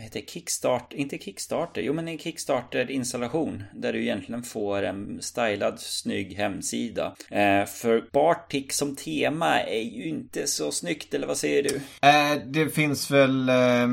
heter 0.00 0.20
Kickstarter, 0.20 0.96
inte 0.96 1.18
Kickstarter, 1.18 1.82
jo 1.82 1.92
men 1.92 2.08
en 2.08 2.18
Kickstarter 2.18 2.90
installation 2.90 3.62
där 3.74 3.92
du 3.92 4.02
egentligen 4.02 4.42
får 4.42 4.82
en 4.82 5.22
stylad 5.22 5.80
snygg 5.80 6.34
hemsida. 6.34 7.14
Eh, 7.30 7.64
för 7.66 8.08
Bartik 8.12 8.72
som 8.72 8.96
tema 8.96 9.60
är 9.60 9.82
ju 9.82 10.08
inte 10.08 10.46
så 10.46 10.72
snyggt, 10.72 11.14
eller 11.14 11.26
vad 11.26 11.36
säger 11.36 11.62
du? 11.62 11.80
Eh, 12.08 12.42
det 12.46 12.68
finns 12.68 13.10
väl, 13.10 13.48
eh, 13.48 13.88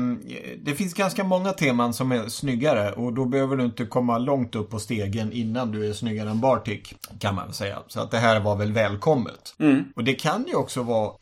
det 0.62 0.74
finns 0.74 0.94
ganska 0.94 1.24
många 1.24 1.52
teman 1.52 1.94
som 1.94 2.12
är 2.12 2.28
snyggare 2.28 2.92
och 2.92 3.12
då 3.12 3.24
behöver 3.24 3.56
du 3.56 3.64
inte 3.64 3.84
komma 3.84 4.18
långt 4.18 4.54
upp 4.54 4.70
på 4.70 4.78
stegen 4.78 5.32
innan 5.32 5.72
du 5.72 5.88
är 5.88 5.92
snyggare 5.92 6.30
än 6.30 6.40
Bartik. 6.40 6.94
Kan 7.18 7.34
man 7.34 7.44
väl 7.44 7.54
säga. 7.54 7.78
Så 7.88 8.00
att 8.00 8.10
det 8.10 8.18
här 8.18 8.40
var 8.40 8.56
väl 8.56 8.72
välkommet. 8.72 9.54
Mm. 9.58 9.84
Och 9.96 10.04
det 10.04 10.14
kan 10.14 10.44
ju 10.48 10.54
också 10.54 10.82
vara 10.82 11.12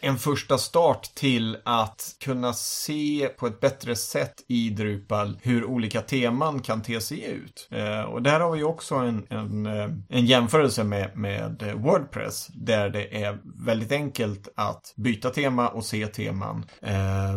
en 0.00 0.18
första 0.18 0.58
start 0.58 1.14
till 1.16 1.56
att 1.64 2.16
kunna 2.20 2.52
se 2.52 3.28
på 3.38 3.46
ett 3.46 3.60
bättre 3.60 3.96
sätt 3.96 4.34
i 4.48 4.70
Drupal 4.70 5.38
hur 5.42 5.64
olika 5.64 6.00
teman 6.00 6.62
kan 6.62 6.82
te 6.82 7.00
sig 7.00 7.24
ut. 7.24 7.68
Eh, 7.70 8.00
och 8.00 8.22
där 8.22 8.40
har 8.40 8.50
vi 8.50 8.62
också 8.62 8.94
en, 8.94 9.26
en, 9.30 9.66
eh, 9.66 9.90
en 10.08 10.26
jämförelse 10.26 10.84
med, 10.84 11.16
med 11.16 11.72
Wordpress 11.76 12.46
där 12.46 12.88
det 12.88 13.22
är 13.24 13.38
väldigt 13.44 13.92
enkelt 13.92 14.48
att 14.56 14.94
byta 14.96 15.30
tema 15.30 15.68
och 15.68 15.84
se 15.84 16.06
teman. 16.06 16.64
Eh, 16.82 17.36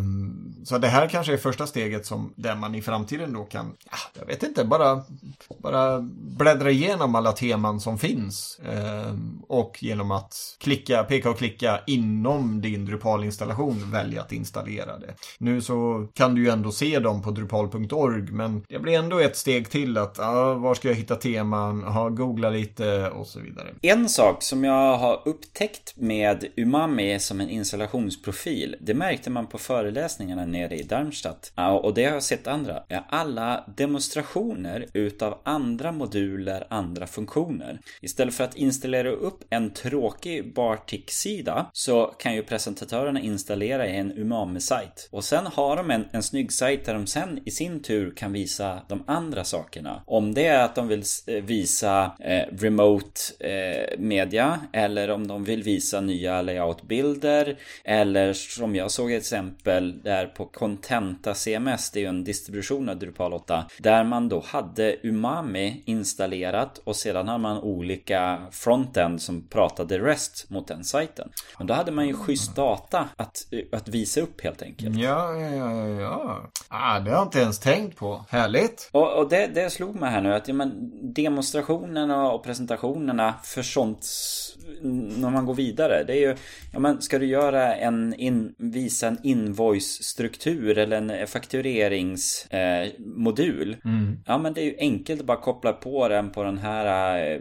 så 0.63 0.78
det 0.78 0.88
här 0.88 1.08
kanske 1.08 1.34
är 1.34 1.38
första 1.38 1.68
steget 1.68 2.06
som 2.06 2.34
där 2.36 2.56
man 2.56 2.75
i 2.75 2.82
framtiden 2.82 3.34
då 3.34 3.44
kan, 3.44 3.74
jag 4.20 4.25
vet 4.25 4.44
inte, 4.44 4.66
bara, 4.66 5.04
bara 5.58 6.00
bläddra 6.38 6.72
igenom 6.72 7.16
alla 7.16 7.32
teman 7.32 7.80
som 7.80 7.98
finns. 7.98 8.60
Eh, 8.60 9.13
och 9.48 9.84
genom 9.84 10.12
att 10.12 10.58
klicka, 10.60 11.04
peka 11.04 11.30
och 11.30 11.38
klicka 11.38 11.80
inom 11.88 12.62
din 12.62 12.86
Drupal-installation 12.86 13.92
välja 13.92 14.22
att 14.22 14.32
installera 14.32 14.98
det. 15.00 15.13
Nu 15.38 15.62
så 15.62 16.08
kan 16.13 16.36
du 16.36 16.44
ju 16.44 16.50
ändå 16.50 16.72
se 16.72 17.00
dem 17.00 17.22
på 17.22 17.32
drupal.org 17.32 18.22
men 18.32 18.63
det 18.70 18.80
blir 18.80 18.94
ändå 18.94 19.20
ett 19.20 19.38
steg 19.38 19.70
till 19.70 19.98
att 19.98 20.20
ah, 20.20 20.54
var 20.54 20.74
ska 20.74 20.88
jag 20.88 20.96
hitta 20.96 21.16
teman, 21.16 21.84
ha, 21.84 22.10
googla 22.10 22.50
lite 22.50 23.10
och 23.10 23.28
så 23.28 23.39
vidare. 23.39 23.68
En 23.82 24.10
sak 24.10 24.44
som 24.44 24.63
jag 24.63 24.98
har 24.98 25.22
upptäckt 25.25 25.94
med 25.96 26.46
Umami 26.56 27.20
som 27.20 27.42
en 27.42 27.50
installationsprofil 27.50 28.75
det 28.80 28.94
märkte 28.94 29.30
man 29.30 29.48
på 29.48 29.58
föreläsningarna 29.58 30.46
nere 30.51 30.75
i 30.75 30.84
Darmstadt 30.84 31.53
och 31.82 31.94
det 31.94 32.06
har 32.06 32.13
jag 32.13 32.24
sett 32.24 32.48
andra. 32.48 32.84
Alla 33.10 33.63
demonstrationer 33.77 34.86
utav 34.94 35.38
andra 35.44 35.91
moduler, 35.91 36.68
andra 36.70 37.08
funktioner. 37.08 37.79
Istället 38.01 38.34
för 38.34 38.44
att 38.44 38.58
installera 38.58 39.10
upp 39.10 39.44
en 39.50 39.74
tråkig 39.74 40.53
Bartik-sida 40.53 41.70
så 41.74 42.06
kan 42.06 42.36
ju 42.36 42.44
presentatörerna 42.44 43.22
installera 43.22 43.88
en 43.88 44.12
Umami-sajt. 44.12 45.10
Och 45.12 45.24
sen 45.24 45.46
har 45.46 45.75
de 45.77 45.91
en, 45.91 46.06
en 46.12 46.24
snygg 46.24 46.51
sajt 46.51 46.86
där 46.86 46.94
de 46.94 47.08
sen 47.08 47.39
i 47.46 47.51
sin 47.51 47.82
tur 47.82 48.13
kan 48.15 48.34
visa 48.34 48.82
de 48.88 49.03
andra 49.08 49.44
sakerna. 49.44 50.03
Om 50.06 50.34
det 50.34 50.46
är 50.46 50.63
att 50.63 50.75
de 50.75 50.88
vill 50.88 51.03
eh, 51.27 51.44
visa 51.44 52.12
eh, 52.20 52.44
remote 52.51 53.22
eh, 53.39 54.00
media 54.00 54.60
eller 54.74 55.10
om 55.10 55.27
de 55.27 55.44
vill 55.44 55.63
visa 55.63 56.01
nya 56.01 56.41
layoutbilder 56.41 57.58
eller 57.84 58.34
som 58.34 58.75
jag 58.75 58.91
såg 58.91 59.12
ett 59.12 59.20
exempel 59.20 60.01
där 60.01 60.25
på 60.39 60.46
Contenta 60.46 61.34
CMS, 61.34 61.91
det 61.91 62.00
är 62.00 62.01
ju 62.01 62.08
en 62.08 62.24
distribution 62.24 62.89
av 62.89 63.00
Drupal 63.00 63.34
8, 63.34 63.65
där 63.77 64.03
man 64.03 64.29
då 64.29 64.43
hade 64.48 64.96
Umami 65.03 65.84
installerat 65.86 66.77
och 66.77 66.96
sedan 66.96 67.27
har 67.27 67.38
man 67.38 67.58
olika 67.58 68.41
frontend 68.51 69.22
som 69.22 69.48
pratade 69.48 70.00
REST 70.00 70.50
mot 70.50 70.67
den 70.67 70.84
sajten. 70.84 71.29
Och 71.55 71.65
då 71.65 71.74
hade 71.74 71.91
man 71.91 72.08
ju 72.08 72.13
schysst 72.13 72.55
data 72.55 73.10
att, 73.15 73.38
att 73.72 73.88
visa 73.88 74.22
upp 74.22 74.41
helt 74.41 74.62
enkelt. 74.62 74.96
Ja, 74.96 75.36
ja, 75.36 75.50
ja, 75.50 75.88
ja. 75.88 76.50
Ah, 76.67 77.00
det 77.00 77.12
har 77.12 77.17
jag 77.17 77.25
inte 77.25 77.39
ens 77.39 77.60
tänkt 77.60 77.98
på. 77.98 78.25
Härligt. 78.29 78.89
Och, 78.91 79.17
och 79.17 79.29
det, 79.29 79.48
det 79.48 79.69
slog 79.69 79.96
mig 79.96 80.12
här 80.12 80.22
nu 80.22 80.34
att 80.34 80.48
ja, 80.48 80.53
men, 80.53 80.91
demonstrationerna 81.13 82.31
och 82.31 82.43
presentationerna 82.43 83.34
för 83.43 83.62
sånt 83.62 84.05
när 84.81 85.29
man 85.29 85.46
går 85.46 85.55
vidare. 85.55 86.03
Det 86.08 86.13
är 86.13 86.29
ju, 86.29 86.36
ja 86.74 86.79
men 86.79 87.01
ska 87.01 87.19
du 87.19 87.25
göra 87.25 87.75
en, 87.75 88.13
in, 88.13 88.55
visa 88.58 89.08
en 89.08 89.17
invoice-struktur 89.24 90.29
eller 90.78 90.98
en 90.98 91.28
faktureringsmodul. 91.28 93.72
Eh, 93.72 93.78
mm. 93.92 94.20
Ja 94.26 94.38
men 94.38 94.54
det 94.54 94.62
är 94.62 94.66
ju 94.66 94.76
enkelt 94.80 95.22
att 95.22 95.28
bara 95.28 95.38
koppla 95.38 95.74
på 95.74 96.08
den 96.08 96.30
på 96.30 96.44
den 96.44 96.58
här 96.58 97.22
eh, 97.32 97.40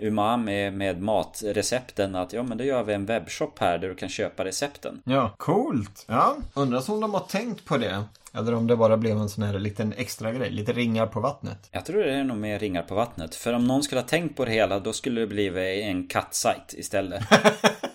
Umami 0.00 0.70
med 0.70 1.02
matrecepten. 1.02 2.14
Att 2.14 2.32
ja 2.32 2.42
men 2.42 2.58
då 2.58 2.64
gör 2.64 2.82
vi 2.82 2.94
en 2.94 3.06
webbshop 3.06 3.58
här 3.58 3.78
där 3.78 3.88
du 3.88 3.94
kan 3.94 4.08
köpa 4.08 4.44
recepten. 4.44 5.02
Ja, 5.04 5.34
coolt. 5.36 6.04
Ja, 6.08 6.36
undrar 6.54 6.90
om 6.90 7.00
de 7.00 7.14
har 7.14 7.20
tänkt 7.20 7.64
på 7.64 7.76
det. 7.76 8.04
Eller 8.34 8.54
om 8.54 8.66
det 8.66 8.76
bara 8.76 8.96
blev 8.96 9.16
en 9.16 9.28
sån 9.28 9.44
här 9.44 9.58
liten 9.58 9.94
extra 9.96 10.32
grej, 10.32 10.50
lite 10.50 10.72
ringar 10.72 11.06
på 11.06 11.20
vattnet. 11.20 11.68
Jag 11.70 11.84
tror 11.84 12.02
det 12.02 12.14
är 12.14 12.24
nog 12.24 12.36
mer 12.36 12.58
ringar 12.58 12.82
på 12.82 12.94
vattnet. 12.94 13.34
För 13.34 13.52
om 13.52 13.64
någon 13.64 13.82
skulle 13.82 14.00
ha 14.00 14.08
tänkt 14.08 14.36
på 14.36 14.44
det 14.44 14.50
hela, 14.50 14.80
då 14.80 14.92
skulle 14.92 15.20
det 15.20 15.26
blivit 15.26 15.84
en 15.84 16.06
kattsajt 16.06 16.74
istället. 16.76 17.24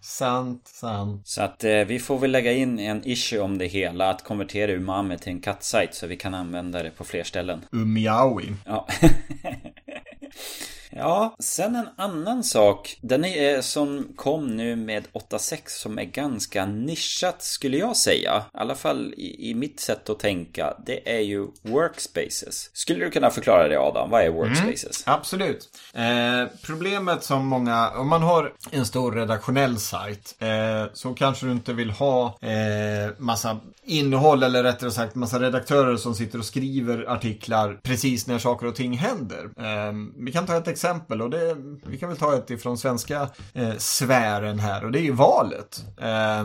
sant, 0.00 0.68
sant. 0.68 1.28
Så 1.28 1.42
att 1.42 1.64
eh, 1.64 1.80
vi 1.80 1.98
får 1.98 2.18
väl 2.18 2.30
lägga 2.30 2.52
in 2.52 2.78
en 2.78 3.08
issue 3.08 3.40
om 3.40 3.58
det 3.58 3.66
hela. 3.66 4.10
Att 4.10 4.24
konvertera 4.24 4.72
umami 4.72 5.18
till 5.18 5.32
en 5.32 5.40
kattsajt 5.40 5.94
så 5.94 6.06
vi 6.06 6.16
kan 6.16 6.34
använda 6.34 6.82
det 6.82 6.90
på 6.90 7.04
fler 7.04 7.24
ställen. 7.24 7.64
Umiawi. 7.72 8.52
Ja. 8.66 8.86
Ja, 10.96 11.34
sen 11.38 11.76
en 11.76 11.88
annan 11.96 12.44
sak. 12.44 12.98
Den 13.00 13.24
är, 13.24 13.60
som 13.60 14.08
kom 14.16 14.56
nu 14.56 14.76
med 14.76 15.04
8.6 15.12 15.58
som 15.66 15.98
är 15.98 16.04
ganska 16.04 16.66
nischat 16.66 17.42
skulle 17.42 17.76
jag 17.76 17.96
säga. 17.96 18.44
I 18.54 18.58
alla 18.58 18.74
fall 18.74 19.14
i, 19.16 19.50
i, 19.50 19.54
mitt 19.54 19.80
sätt 19.80 20.10
att 20.10 20.18
tänka. 20.18 20.74
Det 20.86 21.16
är 21.16 21.20
ju 21.20 21.46
workspaces. 21.62 22.70
Skulle 22.72 23.04
du 23.04 23.10
kunna 23.10 23.30
förklara 23.30 23.68
det 23.68 23.78
Adam? 23.78 24.10
Vad 24.10 24.22
är 24.22 24.26
mm, 24.26 24.38
workspaces? 24.38 25.06
Mm, 25.06 25.18
absolut. 25.18 25.68
Eh, 25.92 26.56
problemet 26.62 27.22
som 27.22 27.46
många, 27.46 27.90
om 27.90 28.08
man 28.08 28.22
har 28.22 28.52
en 28.70 28.86
stor 28.86 29.12
redaktionell 29.12 29.78
sajt 29.78 30.36
eh, 30.38 30.92
så 30.92 31.14
kanske 31.14 31.46
du 31.46 31.52
inte 31.52 31.72
vill 31.72 31.90
ha 31.90 32.38
eh, 32.40 33.10
massa 33.18 33.60
innehåll 33.84 34.42
eller 34.42 34.62
rättare 34.62 34.90
sagt 34.90 35.14
massa 35.14 35.40
redaktörer 35.40 35.96
som 35.96 36.14
sitter 36.14 36.38
och 36.38 36.44
skriver 36.44 37.10
artiklar 37.10 37.80
precis 37.82 38.26
när 38.26 38.38
saker 38.38 38.66
och 38.66 38.74
ting 38.74 38.96
händer. 38.96 39.44
Eh, 39.44 39.92
vi 40.16 40.32
kan 40.32 40.46
ta 40.46 40.56
ett 40.56 40.68
exempel 40.68 40.83
och 41.22 41.30
det, 41.30 41.56
vi 41.86 41.98
kan 41.98 42.08
väl 42.08 42.18
ta 42.18 42.36
ett 42.36 42.50
ifrån 42.50 42.78
svenska 42.78 43.28
eh, 43.52 43.76
sfären 43.76 44.58
här 44.58 44.84
och 44.84 44.92
det 44.92 44.98
är 44.98 45.02
ju 45.02 45.12
valet. 45.12 45.84
Eh, 46.00 46.44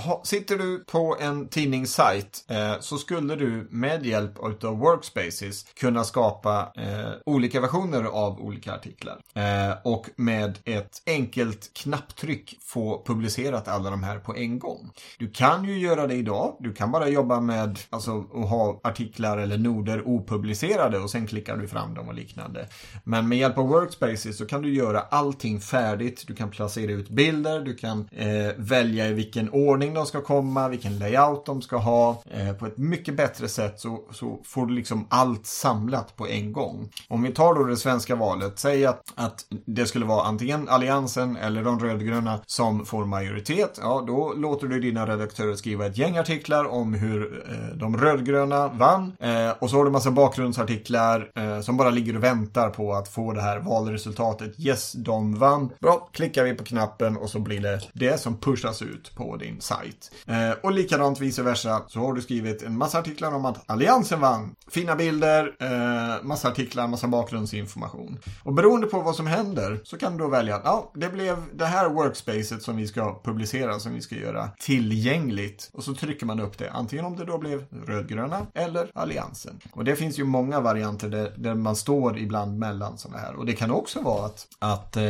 ha, 0.00 0.22
sitter 0.24 0.58
du 0.58 0.84
på 0.84 1.16
en 1.20 1.48
tidningssajt 1.48 2.44
eh, 2.48 2.80
så 2.80 2.98
skulle 2.98 3.36
du 3.36 3.68
med 3.70 4.06
hjälp 4.06 4.38
av 4.64 4.78
Workspaces 4.78 5.64
kunna 5.74 6.04
skapa 6.04 6.72
eh, 6.76 7.10
olika 7.26 7.60
versioner 7.60 8.04
av 8.04 8.40
olika 8.40 8.74
artiklar. 8.74 9.18
Eh, 9.34 9.76
och 9.84 10.10
med 10.16 10.58
ett 10.64 11.02
enkelt 11.06 11.70
knapptryck 11.74 12.58
få 12.62 13.02
publicerat 13.06 13.68
alla 13.68 13.90
de 13.90 14.02
här 14.02 14.18
på 14.18 14.36
en 14.36 14.58
gång. 14.58 14.90
Du 15.18 15.30
kan 15.30 15.64
ju 15.64 15.78
göra 15.78 16.06
det 16.06 16.14
idag 16.14 16.56
du 16.60 16.72
kan 16.72 16.90
bara 16.90 17.08
jobba 17.08 17.40
med 17.40 17.78
alltså, 17.90 18.24
att 18.34 18.48
ha 18.48 18.80
artiklar 18.84 19.38
eller 19.38 19.58
noder 19.58 20.08
opublicerade 20.08 20.98
och 20.98 21.10
sen 21.10 21.26
klickar 21.26 21.56
du 21.56 21.68
fram 21.68 21.94
dem 21.94 22.08
och 22.08 22.14
liknande. 22.14 22.68
Men 23.04 23.28
med 23.28 23.38
hjälp 23.38 23.58
av 23.58 23.61
Workspaces 23.68 24.38
så 24.38 24.46
kan 24.46 24.62
du 24.62 24.74
göra 24.74 25.00
allting 25.00 25.60
färdigt. 25.60 26.24
Du 26.26 26.34
kan 26.34 26.50
placera 26.50 26.92
ut 26.92 27.08
bilder, 27.08 27.60
du 27.60 27.74
kan 27.74 28.08
eh, 28.12 28.28
välja 28.56 29.08
i 29.08 29.12
vilken 29.12 29.50
ordning 29.50 29.94
de 29.94 30.06
ska 30.06 30.20
komma, 30.20 30.68
vilken 30.68 30.98
layout 30.98 31.46
de 31.46 31.62
ska 31.62 31.76
ha. 31.76 32.22
Eh, 32.30 32.52
på 32.52 32.66
ett 32.66 32.78
mycket 32.78 33.16
bättre 33.16 33.48
sätt 33.48 33.80
så, 33.80 34.00
så 34.10 34.40
får 34.44 34.66
du 34.66 34.74
liksom 34.74 35.06
allt 35.08 35.46
samlat 35.46 36.16
på 36.16 36.28
en 36.28 36.52
gång. 36.52 36.88
Om 37.08 37.22
vi 37.22 37.32
tar 37.32 37.54
då 37.54 37.64
det 37.64 37.76
svenska 37.76 38.16
valet, 38.16 38.58
säg 38.58 38.86
att, 38.86 39.12
att 39.14 39.46
det 39.66 39.86
skulle 39.86 40.04
vara 40.04 40.22
antingen 40.22 40.68
Alliansen 40.68 41.36
eller 41.36 41.64
de 41.64 41.80
rödgröna 41.80 42.38
som 42.46 42.86
får 42.86 43.04
majoritet. 43.04 43.78
Ja, 43.82 44.04
då 44.06 44.32
låter 44.36 44.66
du 44.66 44.80
dina 44.80 45.06
redaktörer 45.06 45.54
skriva 45.54 45.86
ett 45.86 45.98
gäng 45.98 46.18
artiklar 46.18 46.64
om 46.64 46.94
hur 46.94 47.44
eh, 47.50 47.76
de 47.76 47.96
rödgröna 47.96 48.68
vann. 48.68 49.12
Eh, 49.20 49.50
och 49.58 49.70
så 49.70 49.76
har 49.76 49.84
du 49.84 49.90
massa 49.90 50.10
bakgrundsartiklar 50.10 51.30
eh, 51.34 51.60
som 51.60 51.76
bara 51.76 51.90
ligger 51.90 52.16
och 52.16 52.22
väntar 52.22 52.70
på 52.70 52.94
att 52.94 53.08
få 53.08 53.32
det 53.32 53.40
här 53.42 53.51
valresultatet. 53.58 54.60
Yes, 54.60 54.92
de 54.92 55.38
vann. 55.38 55.72
Bra, 55.80 56.08
klickar 56.12 56.44
vi 56.44 56.54
på 56.54 56.64
knappen 56.64 57.16
och 57.16 57.30
så 57.30 57.38
blir 57.38 57.60
det 57.60 57.80
det 57.92 58.20
som 58.20 58.36
pushas 58.38 58.82
ut 58.82 59.14
på 59.14 59.36
din 59.36 59.60
sajt. 59.60 60.12
Eh, 60.26 60.50
och 60.62 60.72
likadant 60.72 61.20
vice 61.20 61.42
versa 61.42 61.82
så 61.88 62.00
har 62.00 62.12
du 62.12 62.22
skrivit 62.22 62.62
en 62.62 62.78
massa 62.78 62.98
artiklar 62.98 63.34
om 63.34 63.44
att 63.44 63.70
Alliansen 63.70 64.20
vann. 64.20 64.54
Fina 64.70 64.96
bilder, 64.96 65.56
eh, 65.60 66.24
massa 66.24 66.48
artiklar, 66.48 66.86
massa 66.86 67.08
bakgrundsinformation. 67.08 68.18
Och 68.42 68.54
beroende 68.54 68.86
på 68.86 69.00
vad 69.00 69.16
som 69.16 69.26
händer 69.26 69.80
så 69.84 69.98
kan 69.98 70.12
du 70.12 70.18
då 70.18 70.28
välja 70.28 70.56
att 70.56 70.62
ja, 70.64 70.90
det 70.94 71.08
blev 71.08 71.36
det 71.54 71.66
här 71.66 71.88
workspacet 71.88 72.62
som 72.62 72.76
vi 72.76 72.86
ska 72.86 73.20
publicera, 73.24 73.78
som 73.78 73.94
vi 73.94 74.00
ska 74.00 74.14
göra 74.14 74.50
tillgängligt. 74.58 75.70
Och 75.72 75.84
så 75.84 75.94
trycker 75.94 76.26
man 76.26 76.40
upp 76.40 76.52
upp 76.52 76.58
det. 76.58 76.70
Antingen 76.70 77.04
om 77.04 77.16
det 77.16 77.24
då 77.24 77.38
blev 77.38 77.64
rödgröna 77.86 78.46
eller 78.54 78.90
alliansen. 78.94 79.60
Och 79.72 79.84
det 79.84 79.96
finns 79.96 80.18
ju 80.18 80.24
många 80.24 80.60
varianter 80.60 81.08
där, 81.08 81.32
där 81.36 81.54
man 81.54 81.76
står 81.76 82.18
ibland 82.18 82.58
mellan 82.58 82.98
sådana 82.98 83.18
här. 83.18 83.36
Och 83.42 83.46
det 83.46 83.52
kan 83.52 83.70
också 83.70 84.00
vara 84.00 84.26
att, 84.26 84.46
att 84.58 84.96
eh, 84.96 85.02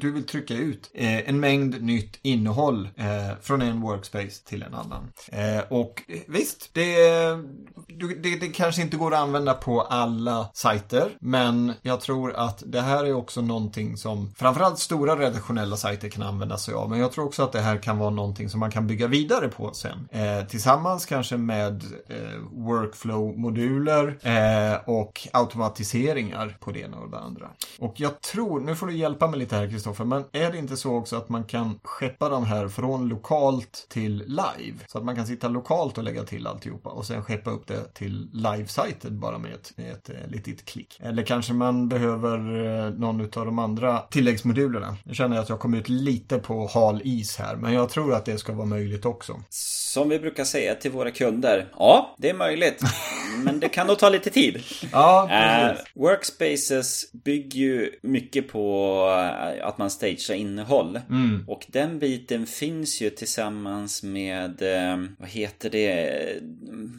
du 0.00 0.12
vill 0.12 0.26
trycka 0.26 0.54
ut 0.54 0.90
eh, 0.94 1.28
en 1.28 1.40
mängd 1.40 1.82
nytt 1.82 2.18
innehåll 2.22 2.88
eh, 2.96 3.38
från 3.40 3.62
en 3.62 3.80
workspace 3.80 4.44
till 4.46 4.62
en 4.62 4.74
annan. 4.74 5.12
Eh, 5.32 5.64
och 5.68 6.02
eh, 6.08 6.20
visst, 6.26 6.70
det, 6.72 6.96
det, 8.22 8.40
det 8.40 8.48
kanske 8.48 8.82
inte 8.82 8.96
går 8.96 9.14
att 9.14 9.20
använda 9.20 9.54
på 9.54 9.80
alla 9.80 10.50
sajter, 10.54 11.10
men 11.20 11.72
jag 11.82 12.00
tror 12.00 12.34
att 12.34 12.62
det 12.66 12.80
här 12.80 13.04
är 13.04 13.14
också 13.14 13.40
någonting 13.40 13.96
som 13.96 14.34
framförallt 14.36 14.78
stora 14.78 15.16
redaktionella 15.16 15.76
sajter 15.76 16.08
kan 16.08 16.22
använda 16.22 16.56
sig 16.56 16.74
av. 16.74 16.90
Men 16.90 16.98
jag 16.98 17.12
tror 17.12 17.24
också 17.24 17.42
att 17.42 17.52
det 17.52 17.60
här 17.60 17.76
kan 17.76 17.98
vara 17.98 18.10
någonting 18.10 18.48
som 18.48 18.60
man 18.60 18.70
kan 18.70 18.86
bygga 18.86 19.06
vidare 19.06 19.48
på 19.48 19.74
sen. 19.74 20.08
Eh, 20.10 20.46
tillsammans 20.46 21.06
kanske 21.06 21.36
med 21.36 21.84
eh, 22.08 22.16
workflow-moduler 22.52 24.18
eh, 24.22 24.78
och 24.86 25.28
automatiseringar 25.32 26.56
på 26.60 26.72
det 26.72 26.80
ena 26.80 26.96
och 26.96 27.10
det 27.10 27.18
andra. 27.18 27.35
Och 27.78 27.94
jag 28.00 28.20
tror, 28.20 28.60
nu 28.60 28.74
får 28.74 28.86
du 28.86 28.96
hjälpa 28.96 29.26
mig 29.26 29.38
lite 29.38 29.56
här 29.56 29.70
Kristoffer, 29.70 30.04
men 30.04 30.24
är 30.32 30.52
det 30.52 30.58
inte 30.58 30.76
så 30.76 30.94
också 30.94 31.16
att 31.16 31.28
man 31.28 31.44
kan 31.44 31.80
skeppa 31.82 32.28
de 32.28 32.44
här 32.44 32.68
från 32.68 33.08
lokalt 33.08 33.86
till 33.88 34.18
live? 34.26 34.78
Så 34.86 34.98
att 34.98 35.04
man 35.04 35.16
kan 35.16 35.26
sitta 35.26 35.48
lokalt 35.48 35.98
och 35.98 36.04
lägga 36.04 36.24
till 36.24 36.46
alltihopa 36.46 36.90
och 36.90 37.06
sen 37.06 37.24
skeppa 37.24 37.50
upp 37.50 37.66
det 37.66 37.94
till 37.94 38.30
live-sajten 38.32 39.20
bara 39.20 39.38
med 39.38 39.54
ett, 39.54 39.72
med 39.76 39.92
ett, 39.92 40.08
ett 40.08 40.24
eh, 40.24 40.30
litet 40.30 40.64
klick. 40.64 41.00
Eller 41.02 41.22
kanske 41.22 41.52
man 41.52 41.88
behöver 41.88 42.38
eh, 42.66 42.90
någon 42.90 43.20
av 43.20 43.46
de 43.46 43.58
andra 43.58 43.98
tilläggsmodulerna. 43.98 44.96
Jag 45.04 45.16
känner 45.16 45.38
att 45.38 45.48
jag 45.48 45.60
kommer 45.60 45.78
ut 45.78 45.88
lite 45.88 46.38
på 46.38 46.70
hal 46.74 47.00
is 47.04 47.36
här, 47.36 47.56
men 47.56 47.72
jag 47.72 47.88
tror 47.88 48.14
att 48.14 48.24
det 48.24 48.38
ska 48.38 48.52
vara 48.52 48.66
möjligt 48.66 49.04
också. 49.04 49.42
Som 49.48 50.08
vi 50.08 50.18
brukar 50.18 50.44
säga 50.44 50.74
till 50.74 50.90
våra 50.90 51.10
kunder. 51.10 51.72
Ja, 51.78 52.14
det 52.18 52.30
är 52.30 52.34
möjligt. 52.34 52.82
men 53.44 53.60
det 53.60 53.68
kan 53.68 53.86
nog 53.86 53.98
ta 53.98 54.08
lite 54.08 54.30
tid. 54.30 54.62
Ja, 54.92 55.26
precis. 55.30 55.86
Uh, 55.96 56.02
workspaces 56.02 57.04
bygger 57.26 57.60
ju 57.60 57.90
mycket 58.02 58.48
på 58.48 59.06
eh, 59.58 59.68
att 59.68 59.78
man 59.78 59.90
stagear 59.90 60.36
innehåll. 60.36 61.00
Mm. 61.10 61.44
Och 61.48 61.66
den 61.68 61.98
biten 61.98 62.46
finns 62.46 63.00
ju 63.00 63.10
tillsammans 63.10 64.02
med, 64.02 64.62
uh, 64.62 65.06
vad 65.18 65.28
heter 65.28 65.70
det, 65.70 66.42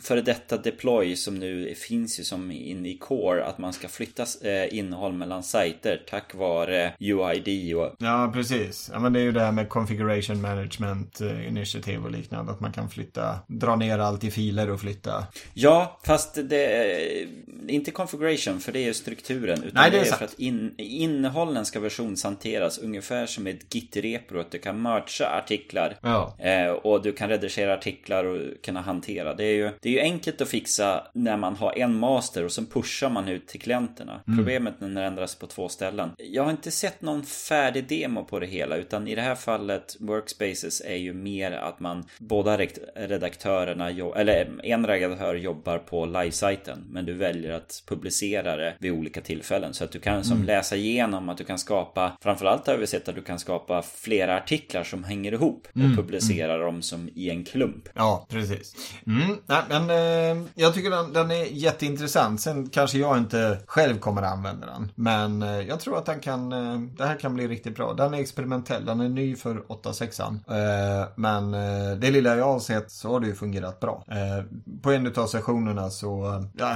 före 0.04 0.22
detta 0.22 0.58
deploy 0.58 1.16
som 1.16 1.36
nu 1.40 1.76
finns 1.76 2.20
ju 2.20 2.24
som 2.24 2.52
in 2.52 2.86
i 2.86 2.98
core. 2.98 3.46
Att 3.46 3.58
man 3.58 3.74
ska 3.74 3.88
flytta 3.88 4.24
uh, 4.24 4.78
innehåll 4.78 5.14
mellan 5.14 5.44
sajter 5.44 6.04
tack 6.10 6.36
vare 6.36 6.94
UID 7.00 7.76
och... 7.76 7.96
Ja, 8.00 8.32
precis. 8.34 8.90
Ja, 8.94 9.00
men 9.00 9.14
det 9.14 9.20
är 9.20 9.24
ju 9.24 9.32
det 9.32 9.42
här 9.42 9.52
med 9.52 9.70
configuration 9.70 10.42
management 10.42 11.22
initiative 11.48 12.04
och 12.04 12.12
liknande. 12.12 12.52
Att 12.52 12.60
man 12.60 12.72
kan 12.72 12.90
flytta, 12.90 13.40
dra 13.48 13.76
ner 13.76 14.00
allt 14.00 14.24
i 14.24 14.32
filer 14.32 14.70
och 14.70 14.82
flytta. 14.82 15.28
Ja, 15.54 16.00
fast 16.04 16.38
det 16.50 17.28
inte 17.68 17.92
configuration 17.92 18.60
för 18.60 18.72
det 18.72 18.88
är 18.88 18.94
strukturen. 18.94 19.64
Utan 19.64 19.72
Nej, 19.74 19.92
det 19.92 19.98
är, 19.98 20.04
det 20.04 20.10
är 20.10 20.12
sant. 20.18 20.32
för 20.32 20.36
att 20.36 20.40
in, 20.40 20.74
innehållen 20.78 21.66
ska 21.66 21.80
versionshanteras 21.80 22.78
ungefär 22.78 23.26
som 23.26 23.48
ett 23.48 23.74
git-repro. 23.74 24.40
Att 24.40 24.52
du 24.52 24.60
kan 24.60 24.82
mercha 24.82 25.26
artiklar. 25.26 25.98
Ja. 26.02 26.36
Eh, 26.40 26.70
och 26.70 27.04
du 27.04 27.12
kan 27.12 27.30
redigera 27.30 27.74
artiklar 27.74 28.24
och 28.24 28.42
kunna 28.64 28.82
hantera. 28.82 29.34
Det 29.34 29.44
är, 29.44 29.56
ju, 29.56 29.72
det 29.82 29.90
är 29.90 29.94
ju 29.94 30.00
enkelt 30.00 30.42
att 30.42 30.50
fixa 30.50 31.08
när 31.14 31.38
man 31.38 31.56
har 31.56 31.78
en 31.78 32.00
master 32.00 32.46
och 32.46 32.52
sen 32.52 32.66
pushar 32.66 33.10
man 33.10 33.28
ut 33.28 33.48
till 33.48 33.62
klienterna. 33.62 34.22
Mm. 34.28 34.38
Problemet 34.38 34.74
när 34.80 35.02
det 35.02 35.08
ändras 35.08 35.36
på 35.36 35.48
två 35.48 35.70
ställen. 35.70 36.12
Jag 36.18 36.44
har 36.44 36.52
inte 36.52 36.72
sett 36.72 37.02
någon 37.02 37.26
färdig 37.26 37.88
demo 37.88 38.24
på 38.24 38.40
det 38.40 38.48
hela. 38.48 38.78
Utan 38.78 39.08
i 39.08 39.16
det 39.16 39.22
här 39.22 39.36
fallet 39.36 39.98
Workspaces 40.00 40.82
är 40.86 40.96
ju 40.96 41.14
mer 41.14 41.52
att 41.52 41.80
man 41.80 42.06
båda 42.18 42.58
redaktörerna, 42.96 43.90
eller 44.16 44.60
en 44.64 44.88
redaktör 44.88 45.36
jobbar 45.36 45.78
på 45.78 46.06
livesajten. 46.06 46.86
Men 46.90 47.06
du 47.06 47.14
väljer 47.14 47.52
att 47.52 47.84
publicera 47.88 48.56
det 48.56 48.74
vid 48.80 48.92
olika 48.92 49.22
tillfällen. 49.22 49.74
Så 49.74 49.84
att 49.84 49.92
du 49.92 50.00
kan 50.00 50.07
som 50.24 50.34
Mm. 50.38 50.46
läsa 50.48 50.76
igenom 50.76 51.30
att 51.30 51.38
du 51.38 51.44
kan 51.44 51.58
skapa, 51.60 52.12
framförallt 52.22 52.68
har 52.68 52.78
vi 52.78 52.88
sett 52.88 53.10
att 53.10 53.16
du 53.16 53.22
kan 53.22 53.40
skapa 53.40 53.82
flera 53.82 54.38
artiklar 54.38 54.84
som 54.84 55.04
hänger 55.04 55.32
ihop 55.32 55.68
och 55.72 55.78
Mm, 55.78 55.96
publicera 55.96 56.58
dem 56.58 56.82
som 56.82 57.10
i 57.16 57.30
en 57.30 57.46
klump. 57.46 57.90
Ja, 57.94 58.26
precis. 58.30 58.76
Mm, 59.08 59.38
nej, 59.46 59.62
men 59.70 59.90
eh, 59.90 60.46
jag 60.56 60.74
tycker 60.74 60.90
den, 60.90 61.14
den 61.14 61.32
är 61.32 61.46
jätteintressant. 61.46 62.42
Sen 62.42 62.70
kanske 62.70 62.98
jag 62.98 63.18
inte 63.18 63.60
själv 63.66 64.00
kommer 64.00 64.22
att 64.22 64.34
använda 64.34 64.66
den. 64.68 64.92
Men 64.96 65.42
eh, 65.42 65.62
jag 65.62 65.80
tror 65.80 65.98
att 65.98 66.06
den 66.06 66.20
kan, 66.20 66.52
eh, 66.54 66.80
det 66.98 67.06
här 67.06 67.16
kan 67.20 67.34
bli 67.34 67.48
riktigt 67.48 67.76
bra. 67.76 67.94
Den 67.94 68.14
är 68.14 68.18
experimentell, 68.20 68.86
den 68.86 69.00
är 69.02 69.10
ny 69.10 69.36
för 69.36 69.56
8.6an. 69.56 70.40
Eh, 70.50 71.08
men 71.16 71.54
eh, 71.54 71.98
det 72.00 72.12
lilla 72.12 72.36
jag 72.38 72.46
har 72.46 72.60
sett 72.60 72.92
så 72.92 73.12
har 73.12 73.20
det 73.20 73.28
ju 73.28 73.36
fungerat 73.36 73.80
bra. 73.80 74.04
Eh, 74.08 74.46
på 74.82 74.92
en 74.92 75.14
av 75.16 75.28
sessionerna 75.28 75.90
så, 75.90 76.26
eh, 76.34 76.42
ja, 76.58 76.76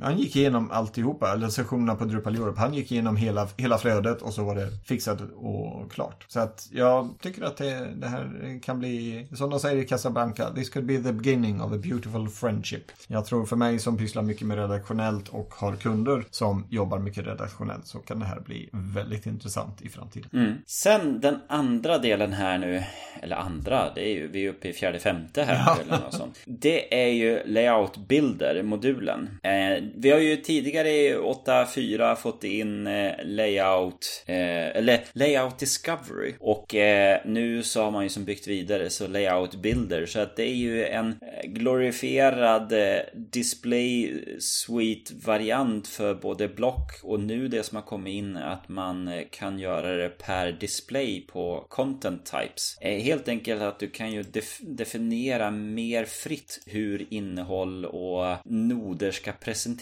han, 0.00 0.18
gick 0.18 0.36
igenom 0.36 0.70
alltihopa, 0.70 1.32
eller 1.32 1.48
sessionerna 1.48 1.94
på 1.94 2.04
Drupal 2.04 2.34
Europe. 2.34 2.60
Han 2.60 2.74
gick 2.74 2.92
igenom 2.92 3.16
hela, 3.16 3.48
hela 3.56 3.78
flödet 3.78 4.22
och 4.22 4.34
så 4.34 4.44
var 4.44 4.54
det 4.54 4.68
fixat 4.84 5.20
och 5.36 5.92
klart. 5.92 6.24
Så 6.28 6.40
att 6.40 6.68
jag 6.72 7.14
tycker 7.20 7.42
att 7.42 7.56
det, 7.56 7.88
det 7.96 8.06
här 8.06 8.58
kan 8.62 8.78
bli, 8.78 9.26
som 9.32 9.50
de 9.50 9.60
säger 9.60 9.76
i 9.76 9.86
Casablanca, 9.86 10.50
this 10.54 10.70
could 10.70 10.86
be 10.86 10.98
the 10.98 11.12
beginning 11.12 11.62
of 11.62 11.72
a 11.72 11.78
beautiful 11.82 12.28
friendship. 12.28 12.82
Jag 13.06 13.26
tror 13.26 13.46
för 13.46 13.56
mig 13.56 13.78
som 13.78 13.96
pysslar 13.96 14.22
mycket 14.22 14.46
med 14.46 14.58
redaktionellt 14.58 15.28
och 15.28 15.54
har 15.54 15.76
kunder 15.76 16.24
som 16.30 16.66
jobbar 16.70 16.98
mycket 16.98 17.26
redaktionellt 17.26 17.86
så 17.86 17.98
kan 17.98 18.18
det 18.18 18.26
här 18.26 18.40
bli 18.40 18.68
väldigt 18.72 19.26
intressant 19.26 19.82
i 19.82 19.88
framtiden. 19.88 20.30
Mm. 20.32 20.54
Sen 20.66 21.20
den 21.20 21.38
andra 21.48 21.98
delen 21.98 22.32
här 22.32 22.58
nu, 22.58 22.82
eller 23.22 23.36
andra, 23.36 23.94
det 23.94 24.08
är 24.08 24.14
ju, 24.14 24.28
vi 24.28 24.46
är 24.46 24.50
uppe 24.50 24.68
i 24.68 24.72
fjärde, 24.72 24.98
femte 24.98 25.42
här. 25.42 25.54
Ja. 25.54 25.78
Eller 25.82 26.04
något 26.04 26.14
sånt. 26.14 26.38
Det 26.44 27.04
är 27.04 27.08
ju 27.08 27.42
Layout 27.46 28.08
Builder, 28.08 28.62
modulen. 28.62 29.28
Eh, 29.42 29.84
vi 29.96 30.10
har 30.10 30.18
ju 30.18 30.36
tidigare 30.36 30.90
i 30.90 31.14
8.4 31.14 32.14
fått 32.14 32.44
in 32.44 32.86
eh, 32.86 33.12
Layout, 33.24 34.24
eh, 34.26 34.76
eller 34.76 35.04
Layout 35.12 35.58
Discovery. 35.58 36.34
Och 36.40 36.74
eh, 36.74 37.20
nu 37.24 37.62
så 37.62 37.82
har 37.82 37.90
man 37.90 38.02
ju 38.02 38.08
som 38.08 38.24
byggt 38.24 38.46
vidare 38.46 38.90
så 38.90 39.06
Layout 39.06 39.54
Builder. 39.54 40.06
Så 40.06 40.20
att 40.20 40.36
det 40.36 40.42
är 40.42 40.54
ju 40.54 40.84
en 40.84 41.08
eh, 41.08 41.48
glorifierad 41.50 42.72
eh, 42.72 42.98
Display 43.14 44.22
Suite-variant 44.38 45.88
för 45.88 46.14
både 46.14 46.48
block 46.48 46.90
och 47.02 47.20
nu 47.20 47.48
det 47.48 47.62
som 47.62 47.76
har 47.76 47.82
kommit 47.82 48.14
in 48.14 48.36
att 48.36 48.68
man 48.68 49.08
eh, 49.08 49.22
kan 49.30 49.58
göra 49.58 49.96
det 49.96 50.08
per 50.08 50.52
display 50.52 51.20
på 51.20 51.66
content 51.68 52.26
types. 52.26 52.78
Eh, 52.80 52.98
Helt 52.98 53.28
enkelt 53.28 53.62
att 53.62 53.78
du 53.78 53.90
kan 53.90 54.12
ju 54.12 54.22
def 54.22 54.58
definiera 54.60 55.50
mer 55.50 56.04
fritt 56.04 56.62
hur 56.66 57.06
innehåll 57.10 57.84
och 57.84 58.36
noder 58.44 59.10
ska 59.10 59.32
presenteras. 59.32 59.77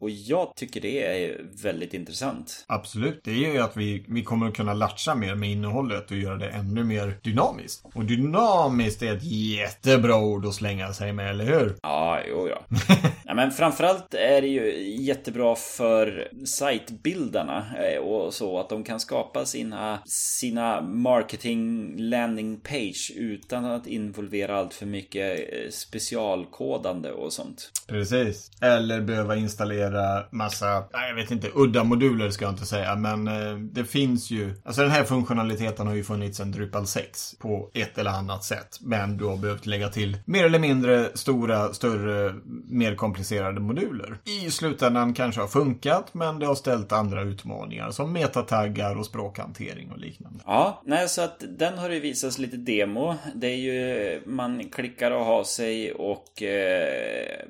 Och 0.00 0.10
jag 0.10 0.52
tycker 0.56 0.80
det 0.80 1.04
är 1.04 1.40
väldigt 1.62 1.94
intressant. 1.94 2.64
Absolut, 2.66 3.20
det 3.24 3.30
är 3.30 3.52
ju 3.52 3.58
att 3.58 3.76
vi, 3.76 4.04
vi 4.08 4.22
kommer 4.22 4.48
att 4.48 4.54
kunna 4.54 4.74
latcha 4.74 5.14
mer 5.14 5.34
med 5.34 5.50
innehållet 5.50 6.10
och 6.10 6.16
göra 6.16 6.36
det 6.36 6.48
ännu 6.48 6.84
mer 6.84 7.18
dynamiskt. 7.22 7.84
Och 7.94 8.04
dynamiskt 8.04 9.02
är 9.02 9.16
ett 9.16 9.24
jättebra 9.24 10.16
ord 10.16 10.46
att 10.46 10.54
slänga 10.54 10.92
sig 10.92 11.12
med, 11.12 11.30
eller 11.30 11.44
hur? 11.44 11.76
Ja, 11.82 12.20
jo 12.28 12.48
ja. 12.48 12.76
ja 13.24 13.34
men 13.34 13.50
framförallt 13.50 14.14
är 14.14 14.42
det 14.42 14.48
ju 14.48 14.90
jättebra 15.02 15.54
för 15.54 16.28
sajtbildarna 16.46 17.66
eh, 17.78 18.00
och 18.00 18.34
så 18.34 18.60
att 18.60 18.68
de 18.68 18.84
kan 18.84 19.00
skapa 19.00 19.44
sina, 19.44 19.98
sina 20.06 20.80
marketing 20.80 21.94
landing 21.98 22.60
page 22.60 23.12
utan 23.16 23.64
att 23.64 23.86
involvera 23.86 24.56
allt 24.56 24.74
för 24.74 24.86
mycket 24.86 25.38
eh, 25.38 25.70
specialkodande 25.70 27.12
och 27.12 27.32
sånt. 27.32 27.70
Precis. 27.86 28.50
Eller 28.60 29.00
behöva 29.18 29.36
installera 29.36 30.24
massa, 30.30 30.84
nej, 30.92 31.08
jag 31.08 31.14
vet 31.14 31.30
inte, 31.30 31.50
udda 31.54 31.84
moduler 31.84 32.30
ska 32.30 32.44
jag 32.44 32.52
inte 32.52 32.66
säga, 32.66 32.96
men 32.96 33.28
eh, 33.28 33.56
det 33.58 33.84
finns 33.84 34.30
ju, 34.30 34.54
alltså 34.64 34.82
den 34.82 34.90
här 34.90 35.04
funktionaliteten 35.04 35.86
har 35.86 35.94
ju 35.94 36.04
funnits 36.04 36.38
sedan 36.38 36.50
Drupal 36.50 36.86
6 36.86 37.34
på 37.38 37.70
ett 37.74 37.98
eller 37.98 38.10
annat 38.10 38.44
sätt, 38.44 38.78
men 38.80 39.16
du 39.16 39.24
har 39.24 39.36
behövt 39.36 39.66
lägga 39.66 39.88
till 39.88 40.16
mer 40.24 40.44
eller 40.44 40.58
mindre 40.58 41.08
stora, 41.14 41.72
större, 41.72 42.34
mer 42.68 42.94
komplicerade 42.94 43.60
moduler. 43.60 44.18
I 44.24 44.50
slutändan 44.50 45.14
kanske 45.14 45.40
har 45.40 45.48
funkat, 45.48 46.14
men 46.14 46.38
det 46.38 46.46
har 46.46 46.54
ställt 46.54 46.92
andra 46.92 47.22
utmaningar 47.22 47.90
som 47.90 48.12
metataggar 48.12 48.98
och 48.98 49.06
språkhantering 49.06 49.90
och 49.90 49.98
liknande. 49.98 50.38
Ja, 50.46 50.82
nej 50.84 51.08
så 51.08 51.22
att 51.22 51.44
den 51.58 51.78
har 51.78 51.90
ju 51.90 52.00
visats 52.00 52.38
lite 52.38 52.56
demo. 52.56 53.14
Det 53.34 53.46
är 53.46 53.56
ju 53.56 54.22
man 54.26 54.68
klickar 54.68 55.10
och 55.10 55.24
har 55.24 55.44
sig 55.44 55.92
och 55.92 56.42
eh, 56.42 57.44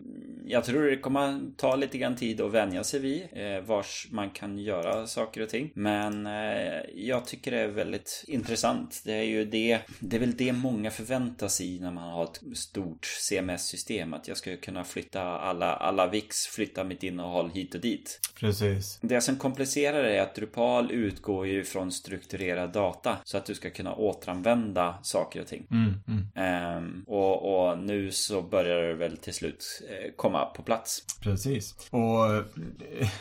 jag 0.48 0.64
tror 0.64 0.82
det 0.82 0.96
kommer 0.96 1.56
ta 1.56 1.76
lite 1.76 1.98
grann 1.98 2.16
tid 2.16 2.40
att 2.40 2.52
vänja 2.52 2.84
sig 2.84 3.00
vid 3.00 3.28
eh, 3.32 3.60
vars 3.60 4.08
man 4.10 4.30
kan 4.30 4.58
göra 4.58 5.06
saker 5.06 5.40
och 5.40 5.48
ting. 5.48 5.70
Men 5.74 6.26
eh, 6.26 6.80
jag 6.94 7.24
tycker 7.26 7.50
det 7.50 7.58
är 7.58 7.68
väldigt 7.68 8.24
intressant. 8.26 9.02
Det 9.04 9.12
är 9.12 9.22
ju 9.22 9.44
det, 9.44 9.78
det 10.00 10.16
är 10.16 10.20
väl 10.20 10.36
det 10.36 10.52
många 10.52 10.90
förväntar 10.90 11.48
sig 11.48 11.80
när 11.80 11.90
man 11.90 12.10
har 12.10 12.24
ett 12.24 12.58
stort 12.58 13.06
CMS-system. 13.06 14.14
Att 14.14 14.28
jag 14.28 14.36
ska 14.36 14.56
kunna 14.56 14.84
flytta 14.84 15.22
alla, 15.22 15.74
alla 15.74 16.06
VIX, 16.06 16.46
flytta 16.46 16.84
mitt 16.84 17.02
innehåll 17.02 17.50
hit 17.50 17.74
och 17.74 17.80
dit. 17.80 18.20
Precis. 18.40 18.98
Det 19.02 19.20
som 19.20 19.36
komplicerar 19.36 20.02
det 20.02 20.16
är 20.16 20.22
att 20.22 20.34
Drupal 20.34 20.90
utgår 20.90 21.46
ju 21.46 21.64
från 21.64 21.92
strukturerad 21.92 22.72
data 22.72 23.16
så 23.24 23.36
att 23.36 23.46
du 23.46 23.54
ska 23.54 23.70
kunna 23.70 23.94
återanvända 23.94 24.98
saker 25.02 25.40
och 25.40 25.46
ting. 25.46 25.66
Mm, 25.70 25.94
mm. 26.08 26.26
Ehm, 26.34 27.04
och, 27.06 27.68
och 27.68 27.78
nu 27.78 28.10
så 28.10 28.42
börjar 28.42 28.82
det 28.82 28.94
väl 28.94 29.16
till 29.16 29.34
slut 29.34 29.82
eh, 29.88 30.12
komma 30.16 30.37
komma 30.38 30.54
på 30.54 30.62
plats. 30.62 31.02
Precis. 31.20 31.74
Och 31.90 32.34
eh, 32.34 32.44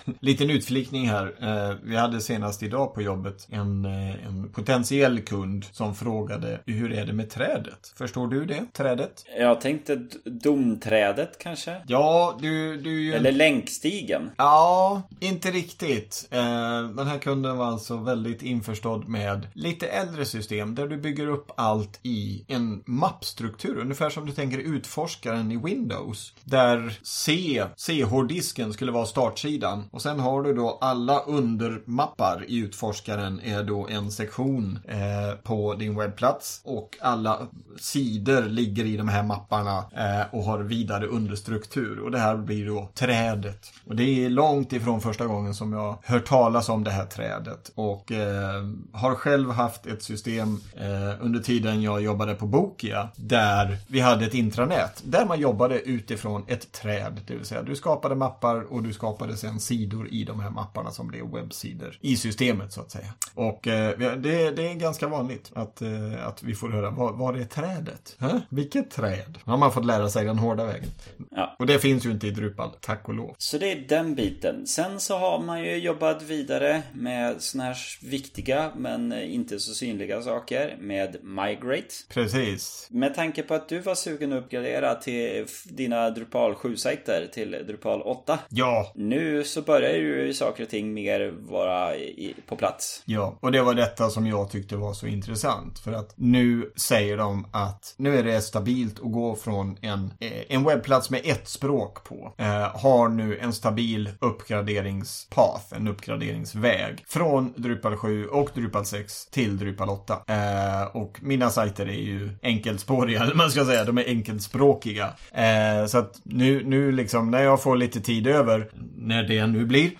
liten 0.19 0.49
utflikning 0.49 1.09
här. 1.09 1.35
Eh, 1.41 1.75
vi 1.83 1.95
hade 1.95 2.21
senast 2.21 2.63
idag 2.63 2.93
på 2.93 3.01
jobbet 3.01 3.47
en, 3.49 3.85
eh, 3.85 4.27
en 4.27 4.49
potentiell 4.53 5.21
kund 5.21 5.65
som 5.71 5.95
frågade 5.95 6.59
hur 6.65 6.93
är 6.93 7.05
det 7.05 7.13
med 7.13 7.29
trädet? 7.29 7.93
Förstår 7.97 8.27
du 8.27 8.45
det? 8.45 8.65
Trädet? 8.73 9.25
Jag 9.39 9.61
tänkte 9.61 9.95
domträdet 10.25 11.39
kanske? 11.39 11.81
Ja, 11.87 12.37
du, 12.41 12.77
du. 12.77 13.13
Eller 13.13 13.31
länkstigen? 13.31 14.31
Ja, 14.37 15.01
inte 15.19 15.51
riktigt. 15.51 16.27
Den 16.29 17.07
här 17.07 17.19
kunden 17.19 17.57
var 17.57 17.65
alltså 17.65 17.97
väldigt 17.97 18.43
införstådd 18.43 19.07
med 19.07 19.47
lite 19.53 19.87
äldre 19.87 20.25
system 20.25 20.75
där 20.75 20.87
du 20.87 20.97
bygger 20.97 21.27
upp 21.27 21.51
allt 21.57 21.99
i 22.03 22.45
en 22.47 22.83
mappstruktur. 22.85 23.77
Ungefär 23.77 24.09
som 24.09 24.25
du 24.25 24.31
tänker 24.31 24.57
utforskaren 24.57 25.51
i 25.51 25.57
Windows. 25.57 26.33
Där 26.43 26.99
C, 27.09 27.63
C-hårddisken 27.75 28.73
skulle 28.73 28.91
vara 28.91 29.05
startsidan. 29.05 29.83
Och 29.91 30.01
sen 30.01 30.19
har 30.19 30.43
du 30.43 30.53
då 30.53 30.77
alla 30.81 31.19
undermappar 31.19 32.45
i 32.47 32.57
utforskaren 32.57 33.41
är 33.43 33.63
då 33.63 33.87
en 33.87 34.11
sektion 34.11 34.79
eh, 34.87 35.37
på 35.43 35.73
din 35.73 35.97
webbplats. 35.97 36.61
Och 36.63 36.97
alla 37.01 37.47
sidor 37.79 38.41
ligger 38.41 38.85
i 38.85 38.97
de 38.97 39.07
här 39.07 39.23
mapparna 39.23 39.77
eh, 39.77 40.35
och 40.35 40.43
har 40.43 40.59
vidare 40.59 41.05
understruktur. 41.05 41.99
Och 41.99 42.11
det 42.11 42.19
här 42.19 42.37
blir 42.37 42.65
då 42.65 42.89
trädet. 42.93 43.73
Och 43.85 43.95
det 43.95 44.25
är 44.25 44.29
långt 44.29 44.73
ifrån 44.73 45.01
första 45.01 45.25
gången 45.25 45.53
som 45.53 45.73
jag 45.73 45.97
hört 46.03 46.25
talas 46.25 46.69
om 46.69 46.83
det 46.83 46.91
här 46.91 47.05
trädet. 47.05 47.71
Och 47.75 48.11
eh, 48.11 48.63
har 48.93 49.15
själv 49.15 49.51
haft 49.51 49.85
ett 49.85 50.03
system 50.03 50.61
eh, 50.75 51.25
under 51.25 51.39
tiden 51.39 51.81
jag 51.81 52.01
jobbade 52.01 52.35
på 52.35 52.45
Bokia. 52.45 53.09
Där 53.15 53.77
vi 53.87 53.99
hade 53.99 54.25
ett 54.25 54.33
intranät. 54.33 55.01
Där 55.05 55.25
man 55.25 55.39
jobbade 55.39 55.79
utifrån 55.79 56.45
ett 56.47 56.71
träd. 56.71 56.96
Det 57.27 57.35
vill 57.35 57.45
säga 57.45 57.63
du 57.63 57.75
skapade 57.75 58.15
mappar 58.15 58.73
och 58.73 58.83
du 58.83 58.93
skapade 58.93 59.37
sen 59.37 59.59
sidor 59.59 60.07
i 60.11 60.23
de 60.23 60.39
här 60.39 60.49
mapparna 60.49 60.91
som 60.91 61.07
blev 61.07 61.31
webbsidor 61.31 61.97
i 62.01 62.17
systemet 62.17 62.73
så 62.73 62.81
att 62.81 62.91
säga. 62.91 63.13
Och 63.33 63.67
eh, 63.67 63.97
det, 63.97 64.51
det, 64.51 64.71
är 64.71 64.73
ganska 64.73 65.07
vanligt 65.07 65.51
att, 65.53 65.81
eh, 65.81 66.27
att 66.27 66.43
vi 66.43 66.55
får 66.55 66.69
höra, 66.69 66.89
var, 66.89 67.13
var 67.13 67.33
är 67.33 67.45
trädet? 67.45 68.15
Hä? 68.19 68.41
Vilket 68.49 68.91
träd? 68.91 69.37
Har 69.43 69.57
man 69.57 69.71
fått 69.71 69.85
lära 69.85 70.09
sig 70.09 70.25
den 70.25 70.37
hårda 70.37 70.65
vägen. 70.65 70.89
Ja. 71.31 71.55
Och 71.59 71.65
det 71.65 71.79
finns 71.79 72.05
ju 72.05 72.11
inte 72.11 72.27
i 72.27 72.31
Drupal, 72.31 72.69
tack 72.81 73.07
och 73.07 73.13
lov. 73.13 73.35
Så 73.37 73.57
det 73.57 73.71
är 73.71 73.85
den 73.87 74.15
biten. 74.15 74.67
Sen 74.67 74.99
så 74.99 75.17
har 75.17 75.39
man 75.39 75.63
ju 75.63 75.75
jobbat 75.75 76.21
vidare 76.21 76.81
med 76.93 77.41
sådana 77.41 77.67
här 77.69 77.77
viktiga 78.01 78.71
men 78.75 79.13
inte 79.13 79.59
så 79.59 79.73
synliga 79.73 80.21
saker 80.21 80.77
med 80.79 81.17
Migrate. 81.23 81.95
Precis. 82.09 82.87
Med 82.91 83.15
tanke 83.15 83.43
på 83.43 83.53
att 83.53 83.69
du 83.69 83.79
var 83.79 83.95
sugen 83.95 84.33
att 84.33 84.43
uppgradera 84.43 84.95
till 84.95 85.45
dina 85.65 86.09
Drupal 86.09 86.55
7-sajter 86.87 87.27
till 87.33 87.51
Drupal 87.67 88.01
8. 88.01 88.39
Ja. 88.49 88.91
Nu 88.95 89.43
så 89.43 89.61
börjar 89.61 89.93
ju 89.93 90.33
saker 90.33 90.63
och 90.63 90.69
ting 90.69 90.93
mer 90.93 91.33
vara 91.49 91.95
i, 91.95 92.35
på 92.47 92.55
plats. 92.55 93.01
Ja, 93.05 93.37
och 93.41 93.51
det 93.51 93.61
var 93.61 93.73
detta 93.73 94.09
som 94.09 94.27
jag 94.27 94.51
tyckte 94.51 94.75
var 94.75 94.93
så 94.93 95.07
intressant. 95.07 95.79
För 95.79 95.91
att 95.91 96.13
nu 96.15 96.71
säger 96.75 97.17
de 97.17 97.47
att 97.51 97.95
nu 97.97 98.17
är 98.17 98.23
det 98.23 98.41
stabilt 98.41 98.99
att 98.99 99.11
gå 99.11 99.35
från 99.35 99.77
en, 99.81 100.13
eh, 100.19 100.31
en 100.49 100.63
webbplats 100.63 101.09
med 101.09 101.21
ett 101.23 101.47
språk 101.47 102.03
på. 102.03 102.33
Eh, 102.37 102.81
har 102.81 103.09
nu 103.09 103.37
en 103.37 103.53
stabil 103.53 104.11
uppgraderingspath, 104.19 105.75
en 105.75 105.87
uppgraderingsväg. 105.87 107.03
Från 107.07 107.53
Drupal 107.57 107.95
7 107.95 108.27
och 108.27 108.49
Drupal 108.53 108.85
6 108.85 109.25
till 109.25 109.57
Drupal 109.57 109.89
8. 109.89 110.21
Eh, 110.27 110.95
och 110.95 111.19
mina 111.21 111.49
sajter 111.49 111.85
är 111.85 112.01
ju 112.01 112.29
enkelspåriga, 112.41 113.21
eller 113.23 113.35
man 113.35 113.51
ska 113.51 113.65
säga. 113.65 113.83
De 113.83 113.97
är 113.97 114.07
enkelspråkiga. 114.07 115.13
Eh, 115.31 115.85
så 115.87 115.97
att 115.97 116.21
nu, 116.23 116.63
nu 116.67 116.91
liksom, 116.91 117.31
när 117.31 117.43
jag 117.43 117.63
får 117.63 117.75
lite 117.77 118.01
tid 118.01 118.27
över, 118.27 118.69
när 118.97 119.23
det 119.23 119.47
nu 119.47 119.65
blir, 119.65 119.91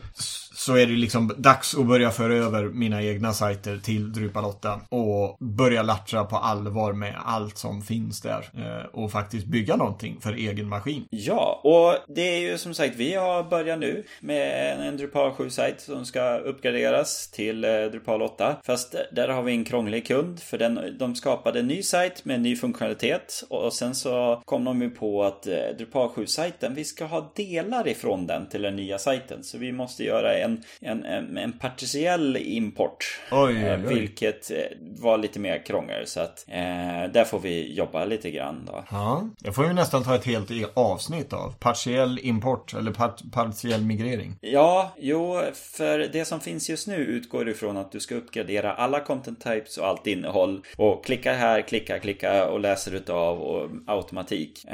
så 0.58 0.76
är 0.76 0.86
det 0.86 0.94
liksom 0.94 1.34
dags 1.38 1.76
att 1.76 1.86
börja 1.86 2.12
föra 2.12 2.34
över 2.34 2.64
mina 2.64 3.04
egna 3.04 3.34
sajter 3.34 3.78
till 3.78 4.14
Drupal 4.14 4.46
8 4.46 4.82
och 4.90 5.38
börja 5.40 5.84
latcha 5.84 6.24
på 6.24 6.36
allvar 6.36 6.94
med 6.94 7.16
allt 7.26 7.58
som 7.58 7.82
finns 7.82 8.22
där 8.22 8.50
eh, 8.54 8.86
och 8.86 9.12
faktiskt 9.12 9.46
bygga 9.46 9.76
någonting 9.76 10.18
för 10.22 10.34
egen 10.34 10.70
maskin. 10.70 11.06
Ja, 11.10 11.62
och 11.64 12.16
det 12.16 12.22
är 12.22 12.40
ju 12.40 12.58
som 12.58 12.74
sagt, 12.74 12.96
vi 12.96 13.14
har 13.14 13.44
börjat 13.44 13.80
nu 13.80 14.04
med 14.20 14.80
en 14.88 14.98
Drupal 14.98 15.32
7-sajt 15.32 15.82
som 15.82 16.06
ska 16.06 16.38
uppgraderas 16.38 17.32
till 17.32 17.64
eh, 17.64 17.70
Drupal 17.70 18.22
8. 18.22 18.56
Fast 18.64 18.96
eh, 18.96 19.02
där 19.12 19.28
har 19.28 19.44
vi 19.44 19.52
en 19.52 19.66
krånglig 19.66 20.08
kund 20.08 20.40
för 20.40 20.58
den, 20.58 20.98
de 21.00 21.16
skapade 21.16 21.60
en 21.60 21.68
ny 21.68 21.84
sajt 21.84 22.26
med 22.26 22.42
ny 22.42 22.56
funktionalitet 22.56 23.44
och 23.50 23.74
sen 23.74 23.96
så 23.96 24.42
kom 24.46 24.64
de 24.64 24.82
ju 24.82 24.90
på 24.90 25.24
att 25.24 25.44
Drupal 25.78 26.10
7-sajten, 26.10 26.76
vi 26.76 26.84
ska 26.84 27.06
ha 27.06 27.32
delar 27.36 27.88
ifrån 27.88 28.28
den 28.28 28.50
till 28.50 28.62
den 28.62 28.76
nya 28.76 28.98
sajten. 28.98 29.44
Så 29.44 29.58
vi 29.58 29.72
måste 29.72 30.04
göra 30.04 30.34
en 30.34 30.47
en, 30.82 31.06
en, 31.06 31.38
en, 31.38 31.52
partiell 31.52 32.38
import. 32.38 33.20
Oj, 33.32 33.56
oj, 33.56 33.64
eh, 33.64 33.80
oj. 33.88 33.94
Vilket 33.94 34.52
eh, 34.52 34.58
var 34.80 35.18
lite 35.18 35.40
mer 35.40 35.66
krångel. 35.66 36.08
Så 36.08 36.20
att 36.20 36.46
eh, 36.48 37.12
där 37.14 37.24
får 37.24 37.40
vi 37.40 37.74
jobba 37.74 38.06
lite 38.06 38.32
grann 38.32 38.66
då. 38.66 38.84
Ja, 38.92 39.30
jag 39.44 39.56
får 39.56 39.66
ju 39.66 39.74
nästan 39.74 40.04
ta 40.04 40.16
ett 40.16 40.26
helt 40.26 40.52
e- 40.52 40.66
avsnitt 40.74 41.34
av 41.34 41.54
partiell 41.60 42.20
import 42.24 42.74
eller 42.74 42.92
part, 42.92 43.22
partiell 43.32 43.82
migrering. 43.82 44.36
Ja, 44.42 44.92
jo, 44.98 45.42
för 45.54 46.00
det 46.00 46.26
som 46.26 46.40
finns 46.40 46.70
just 46.70 46.88
nu 46.88 46.96
utgår 46.96 47.50
ifrån 47.50 47.78
att 47.78 47.92
du 47.92 48.00
ska 48.00 48.16
uppgradera 48.16 48.74
alla 48.74 49.00
content 49.00 49.44
types 49.44 49.78
och 49.78 49.88
allt 49.88 50.08
innehåll. 50.08 50.62
Och 50.78 51.06
klicka 51.06 51.34
här, 51.34 51.62
klicka, 51.62 52.00
klicka 52.00 52.48
och 52.50 52.60
läser 52.60 52.96
utav 52.96 53.40
och 53.42 53.70
automatik. 53.86 54.66
Eh, 54.66 54.74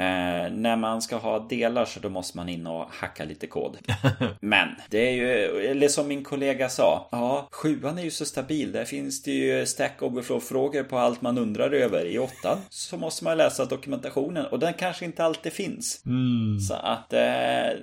när 0.52 0.76
man 0.76 1.02
ska 1.02 1.16
ha 1.16 1.38
delar 1.38 1.84
så 1.84 2.00
då 2.00 2.08
måste 2.08 2.36
man 2.36 2.48
in 2.48 2.66
och 2.66 2.86
hacka 2.90 3.24
lite 3.24 3.46
kod. 3.46 3.78
Men 4.40 4.68
det 4.90 5.08
är 5.08 5.12
ju 5.12 5.60
eller 5.70 5.88
som 5.88 6.08
min 6.08 6.24
kollega 6.24 6.68
sa, 6.68 7.08
ja, 7.10 7.48
sjuan 7.50 7.98
är 7.98 8.02
ju 8.02 8.10
så 8.10 8.24
stabil. 8.24 8.72
Där 8.72 8.84
finns 8.84 9.22
det 9.22 9.30
ju 9.30 9.66
Stack 9.66 10.02
Overflow-frågor 10.02 10.82
på 10.82 10.98
allt 10.98 11.22
man 11.22 11.38
undrar 11.38 11.70
över. 11.70 12.06
I 12.06 12.18
åttan 12.18 12.58
så 12.70 12.96
måste 12.96 13.24
man 13.24 13.36
läsa 13.36 13.64
dokumentationen 13.64 14.46
och 14.46 14.58
den 14.58 14.74
kanske 14.74 15.04
inte 15.04 15.24
alltid 15.24 15.52
finns. 15.52 16.02
Mm. 16.06 16.60
Så 16.60 16.74
att, 16.74 17.12
eh, 17.12 17.20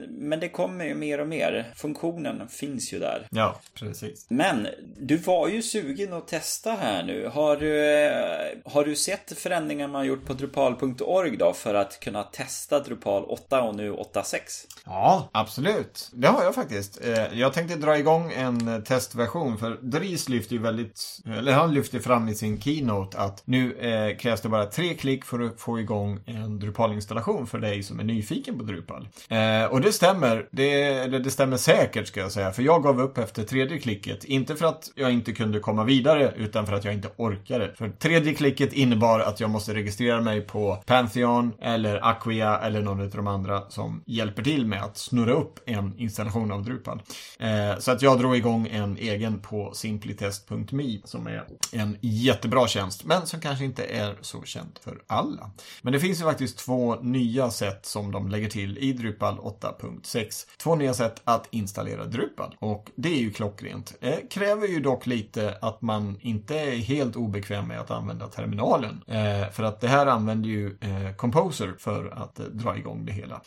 men 0.09 0.39
det 0.39 0.49
kommer 0.49 0.85
ju 0.85 0.95
mer 0.95 1.19
och 1.19 1.27
mer. 1.27 1.73
Funktionen 1.75 2.47
finns 2.49 2.93
ju 2.93 2.99
där. 2.99 3.27
Ja, 3.29 3.59
precis. 3.73 4.25
Men 4.29 4.67
du 4.97 5.17
var 5.17 5.47
ju 5.47 5.61
sugen 5.61 6.13
att 6.13 6.27
testa 6.27 6.71
här 6.71 7.03
nu. 7.03 7.27
Har 7.27 7.57
du, 7.57 7.95
eh, 8.05 8.51
har 8.65 8.85
du 8.85 8.95
sett 8.95 9.37
förändringar 9.37 9.87
man 9.87 10.05
gjort 10.05 10.25
på 10.25 10.33
drupal.org 10.33 11.37
då 11.37 11.53
för 11.53 11.73
att 11.73 11.99
kunna 11.99 12.23
testa 12.23 12.79
Drupal 12.79 13.23
8 13.23 13.61
och 13.61 13.75
nu 13.75 13.91
8.6? 13.91 14.67
Ja, 14.85 15.29
absolut. 15.31 16.09
Det 16.13 16.27
har 16.27 16.43
jag 16.43 16.55
faktiskt. 16.55 17.05
Eh, 17.05 17.39
jag 17.39 17.53
tänkte 17.53 17.70
dra 17.75 17.97
igång 17.97 18.31
en 18.31 18.67
eh, 18.67 18.79
testversion 18.79 19.57
för 19.57 19.77
Dries 19.81 20.29
lyfter 20.29 20.55
ju 20.55 20.61
väldigt, 20.61 21.19
eller 21.37 21.53
han 21.53 21.73
lyfter 21.73 21.99
fram 21.99 22.29
i 22.29 22.35
sin 22.35 22.61
keynote 22.61 23.17
att 23.17 23.43
nu 23.45 23.73
eh, 23.73 24.17
krävs 24.17 24.41
det 24.41 24.49
bara 24.49 24.65
tre 24.65 24.93
klick 24.93 25.25
för 25.25 25.39
att 25.39 25.61
få 25.61 25.79
igång 25.79 26.19
en 26.25 26.59
Drupal-installation 26.59 27.47
för 27.47 27.59
dig 27.59 27.83
som 27.83 27.99
är 27.99 28.03
nyfiken 28.03 28.57
på 28.57 28.63
Drupal. 28.63 29.07
Eh, 29.29 29.65
och 29.65 29.81
det 29.81 29.91
stämmer, 29.91 30.47
det, 30.51 30.83
eller 30.83 31.19
det 31.19 31.31
stämmer 31.31 31.57
säkert 31.57 32.07
ska 32.07 32.19
jag 32.19 32.31
säga, 32.31 32.51
för 32.51 32.63
jag 32.63 32.83
gav 32.83 33.01
upp 33.01 33.17
efter 33.17 33.43
tredje 33.43 33.79
klicket. 33.79 34.23
Inte 34.23 34.55
för 34.55 34.65
att 34.65 34.91
jag 34.95 35.11
inte 35.11 35.31
kunde 35.31 35.59
komma 35.59 35.83
vidare, 35.83 36.33
utan 36.37 36.65
för 36.65 36.73
att 36.73 36.85
jag 36.85 36.93
inte 36.93 37.09
orkade. 37.17 37.71
För 37.75 37.89
tredje 37.89 38.33
klicket 38.33 38.73
innebar 38.73 39.19
att 39.19 39.39
jag 39.39 39.49
måste 39.49 39.73
registrera 39.73 40.21
mig 40.21 40.41
på 40.41 40.83
Pantheon 40.85 41.51
eller 41.61 42.09
Acquia 42.09 42.59
eller 42.59 42.81
någon 42.81 43.01
av 43.01 43.09
de 43.09 43.27
andra 43.27 43.69
som 43.69 44.03
hjälper 44.05 44.43
till 44.43 44.65
med 44.65 44.83
att 44.83 44.97
snurra 44.97 45.33
upp 45.33 45.59
en 45.65 45.93
installation 45.97 46.51
av 46.51 46.63
Drupal. 46.63 47.01
Eh, 47.39 47.60
Eh, 47.61 47.77
så 47.77 47.91
att 47.91 48.01
jag 48.01 48.19
drog 48.19 48.35
igång 48.35 48.67
en 48.67 48.97
egen 48.97 49.39
på 49.39 49.71
simplitest.me 49.73 50.99
som 51.03 51.27
är 51.27 51.45
en 51.71 51.97
jättebra 52.01 52.67
tjänst, 52.67 53.03
men 53.05 53.27
som 53.27 53.41
kanske 53.41 53.65
inte 53.65 53.83
är 53.83 54.15
så 54.21 54.43
känd 54.43 54.79
för 54.83 55.01
alla. 55.07 55.51
Men 55.81 55.93
det 55.93 55.99
finns 55.99 56.19
ju 56.19 56.23
faktiskt 56.23 56.57
två 56.59 56.95
nya 56.95 57.49
sätt 57.49 57.85
som 57.85 58.11
de 58.11 58.29
lägger 58.29 58.49
till 58.49 58.77
i 58.77 58.93
Drupal 58.93 59.37
8.6. 59.37 60.47
Två 60.57 60.75
nya 60.75 60.93
sätt 60.93 61.21
att 61.23 61.47
installera 61.51 62.05
Drupal 62.05 62.55
och 62.59 62.91
det 62.95 63.09
är 63.09 63.19
ju 63.19 63.31
klockrent. 63.31 63.93
Det 63.99 64.29
kräver 64.31 64.67
ju 64.67 64.79
dock 64.79 65.07
lite 65.07 65.57
att 65.61 65.81
man 65.81 66.17
inte 66.21 66.59
är 66.59 66.75
helt 66.75 67.15
obekväm 67.15 67.67
med 67.67 67.79
att 67.79 67.91
använda 67.91 68.27
terminalen. 68.27 69.03
Eh, 69.07 69.49
för 69.51 69.63
att 69.63 69.81
det 69.81 69.87
här 69.87 70.07
använder 70.07 70.49
ju 70.49 70.77
Composer 71.17 71.73
för 71.79 72.09
att 72.09 72.35
dra 72.35 72.77
igång 72.77 73.05
det 73.05 73.11
hela. 73.11 73.41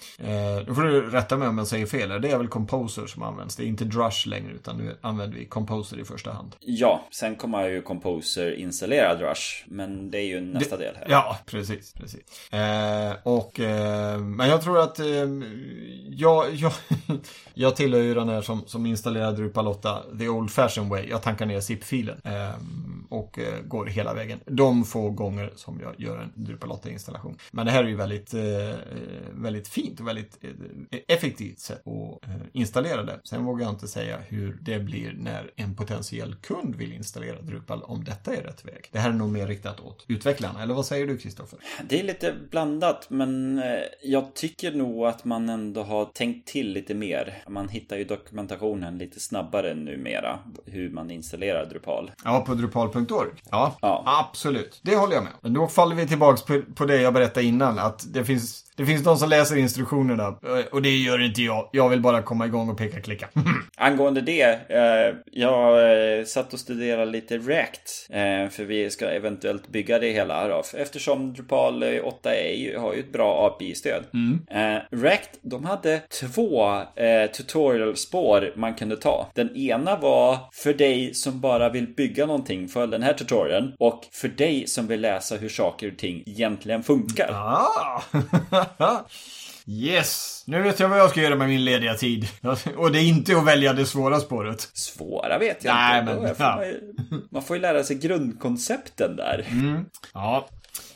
Då 0.66 0.74
får 0.74 0.82
du 0.82 1.10
rätta 1.10 1.36
mig 1.36 1.48
om 1.48 1.58
jag 1.58 1.66
säger 1.66 1.86
fel. 1.86 2.20
Det 2.20 2.30
är 2.30 2.38
väl 2.38 2.48
Composer 2.48 3.06
som 3.06 3.22
används. 3.22 3.56
Det 3.56 3.64
är 3.64 3.66
inte 3.66 3.84
Drush 4.04 4.28
längre 4.28 4.52
utan 4.52 4.76
nu 4.76 4.96
använder 5.00 5.38
vi 5.38 5.44
Composer 5.44 6.00
i 6.00 6.04
första 6.04 6.32
hand. 6.32 6.56
Ja, 6.60 7.06
sen 7.10 7.36
kommer 7.36 7.68
ju 7.68 7.82
Composer 7.82 8.54
installera 8.54 9.14
Drush. 9.14 9.64
Men 9.66 10.10
det 10.10 10.18
är 10.18 10.26
ju 10.26 10.40
nästa 10.40 10.76
det, 10.76 10.84
del 10.84 10.96
här. 10.96 11.06
Ja, 11.08 11.38
precis. 11.46 11.92
precis. 11.92 12.52
Eh, 12.52 13.14
och, 13.22 13.60
eh, 13.60 14.18
men 14.18 14.48
jag 14.48 14.62
tror 14.62 14.80
att 14.80 14.98
eh, 14.98 15.06
jag, 16.08 16.54
jag, 16.54 16.72
jag 17.54 17.76
tillhör 17.76 18.00
ju 18.00 18.14
den 18.14 18.28
här 18.28 18.42
som, 18.42 18.62
som 18.66 18.86
installerar 18.86 19.32
Drupal 19.32 19.68
8 19.68 20.02
the 20.18 20.28
old 20.28 20.50
fashion 20.50 20.88
way. 20.88 21.08
Jag 21.08 21.22
tankar 21.22 21.46
ner 21.46 21.60
zip-filen. 21.60 22.20
Eh, 22.24 22.54
och 23.08 23.38
eh, 23.38 23.60
går 23.62 23.86
hela 23.86 24.14
vägen. 24.14 24.40
De 24.46 24.84
få 24.84 25.10
gånger 25.10 25.52
som 25.56 25.80
jag 25.80 25.94
gör 25.98 26.18
en 26.18 26.32
Drupal 26.44 26.70
8-installation. 26.70 27.38
Men 27.50 27.66
det 27.66 27.72
här 27.72 27.84
är 27.84 27.88
ju 27.88 27.96
väldigt, 27.96 28.34
eh, 28.34 28.40
väldigt 29.32 29.68
fint 29.68 30.00
och 30.00 30.08
väldigt 30.08 30.44
effektivt 31.08 31.58
sätt 31.58 31.82
att 31.86 32.30
installera 32.52 33.02
det. 33.02 33.20
Sen 33.24 33.44
vågar 33.44 33.64
jag 33.64 33.72
inte 33.72 33.83
säga 33.88 34.18
hur 34.28 34.58
det 34.62 34.78
blir 34.78 35.12
när 35.18 35.50
en 35.56 35.74
potentiell 35.74 36.34
kund 36.34 36.74
vill 36.76 36.92
installera 36.92 37.42
Drupal 37.42 37.82
om 37.82 38.04
detta 38.04 38.34
är 38.36 38.42
rätt 38.42 38.64
väg. 38.64 38.88
Det 38.92 38.98
här 38.98 39.08
är 39.08 39.14
nog 39.14 39.30
mer 39.30 39.46
riktat 39.46 39.80
åt 39.80 40.04
utvecklarna, 40.08 40.62
eller 40.62 40.74
vad 40.74 40.86
säger 40.86 41.06
du 41.06 41.18
Kristoffer? 41.18 41.58
Det 41.88 42.00
är 42.00 42.04
lite 42.04 42.34
blandat, 42.50 43.06
men 43.10 43.58
eh, 43.58 43.64
jag 44.02 44.34
tycker 44.34 44.72
nog 44.72 45.06
att 45.06 45.24
man 45.24 45.48
ändå 45.48 45.82
har 45.82 46.04
tänkt 46.04 46.48
till 46.48 46.72
lite 46.72 46.94
mer. 46.94 47.42
Man 47.48 47.68
hittar 47.68 47.96
ju 47.96 48.04
dokumentationen 48.04 48.98
lite 48.98 49.20
snabbare 49.20 49.74
numera, 49.74 50.38
hur 50.66 50.90
man 50.90 51.10
installerar 51.10 51.66
Drupal. 51.66 52.10
Ja, 52.24 52.44
på 52.46 52.54
drupal.org. 52.54 53.30
Ja, 53.50 53.78
ja, 53.82 54.02
absolut. 54.30 54.80
Det 54.82 54.96
håller 54.96 55.14
jag 55.14 55.24
med. 55.24 55.32
Men 55.40 55.52
då 55.52 55.68
faller 55.68 55.96
vi 55.96 56.08
tillbaks 56.08 56.42
på 56.74 56.84
det 56.84 57.00
jag 57.00 57.14
berättade 57.14 57.46
innan, 57.46 57.78
att 57.78 58.12
det 58.12 58.24
finns 58.24 58.64
det 58.76 58.86
finns 58.86 59.02
de 59.02 59.16
som 59.16 59.28
läser 59.28 59.56
instruktionerna 59.56 60.26
eh, 60.26 60.64
och 60.72 60.82
det 60.82 60.96
gör 60.96 61.22
inte 61.22 61.42
jag. 61.42 61.68
Jag 61.72 61.88
vill 61.88 62.00
bara 62.00 62.22
komma 62.22 62.46
igång 62.46 62.68
och 62.68 62.78
peka 62.78 63.00
klicka. 63.00 63.28
Angående 63.76 64.20
det, 64.20 64.42
eh, 64.68 65.16
jag 65.32 65.92
eh, 66.18 66.24
satt 66.24 66.52
och 66.52 66.58
studerade 66.60 67.10
lite 67.10 67.38
React. 67.38 67.90
För 68.50 68.64
vi 68.64 68.90
ska 68.90 69.06
eventuellt 69.06 69.68
bygga 69.68 69.98
det 69.98 70.10
hela 70.10 70.48
då. 70.48 70.62
Eftersom 70.74 71.32
Drupal 71.32 71.84
8 72.04 72.34
är, 72.34 72.78
har 72.78 72.94
ju 72.94 73.00
ett 73.00 73.12
bra 73.12 73.46
API-stöd. 73.46 74.04
Mm. 74.14 74.40
React, 74.90 75.30
de 75.42 75.64
hade 75.64 75.98
två 76.20 76.80
tutorial-spår 77.36 78.52
man 78.56 78.74
kunde 78.74 78.96
ta. 78.96 79.30
Den 79.34 79.56
ena 79.56 79.96
var 79.96 80.38
för 80.52 80.74
dig 80.74 81.14
som 81.14 81.40
bara 81.40 81.68
vill 81.68 81.86
bygga 81.86 82.26
någonting, 82.26 82.68
följ 82.68 82.90
den 82.90 83.02
här 83.02 83.12
tutorialen. 83.12 83.72
Och 83.78 84.06
för 84.12 84.28
dig 84.28 84.66
som 84.66 84.86
vill 84.86 85.00
läsa 85.00 85.36
hur 85.36 85.48
saker 85.48 85.92
och 85.92 85.98
ting 85.98 86.22
egentligen 86.26 86.82
funkar. 86.82 87.28
Ah. 87.32 88.02
Yes! 89.66 90.44
Nu 90.46 90.62
vet 90.62 90.80
jag 90.80 90.88
vad 90.88 90.98
jag 90.98 91.10
ska 91.10 91.22
göra 91.22 91.36
med 91.36 91.48
min 91.48 91.64
lediga 91.64 91.94
tid. 91.94 92.28
Och 92.76 92.92
det 92.92 92.98
är 92.98 93.02
inte 93.02 93.36
att 93.36 93.46
välja 93.46 93.72
det 93.72 93.86
svåra 93.86 94.20
spåret. 94.20 94.70
Svåra 94.72 95.38
vet 95.38 95.64
jag 95.64 95.74
Nej, 95.74 96.00
inte. 96.00 96.14
Men, 96.14 96.34
ja. 96.38 96.56
man, 96.56 96.66
ju, 96.66 96.80
man, 97.30 97.42
får 97.42 97.56
ju 97.56 97.62
lära 97.62 97.84
sig 97.84 97.96
grundkoncepten 97.96 99.16
där. 99.16 99.46
Mm. 99.50 99.84
Ja, 100.14 100.48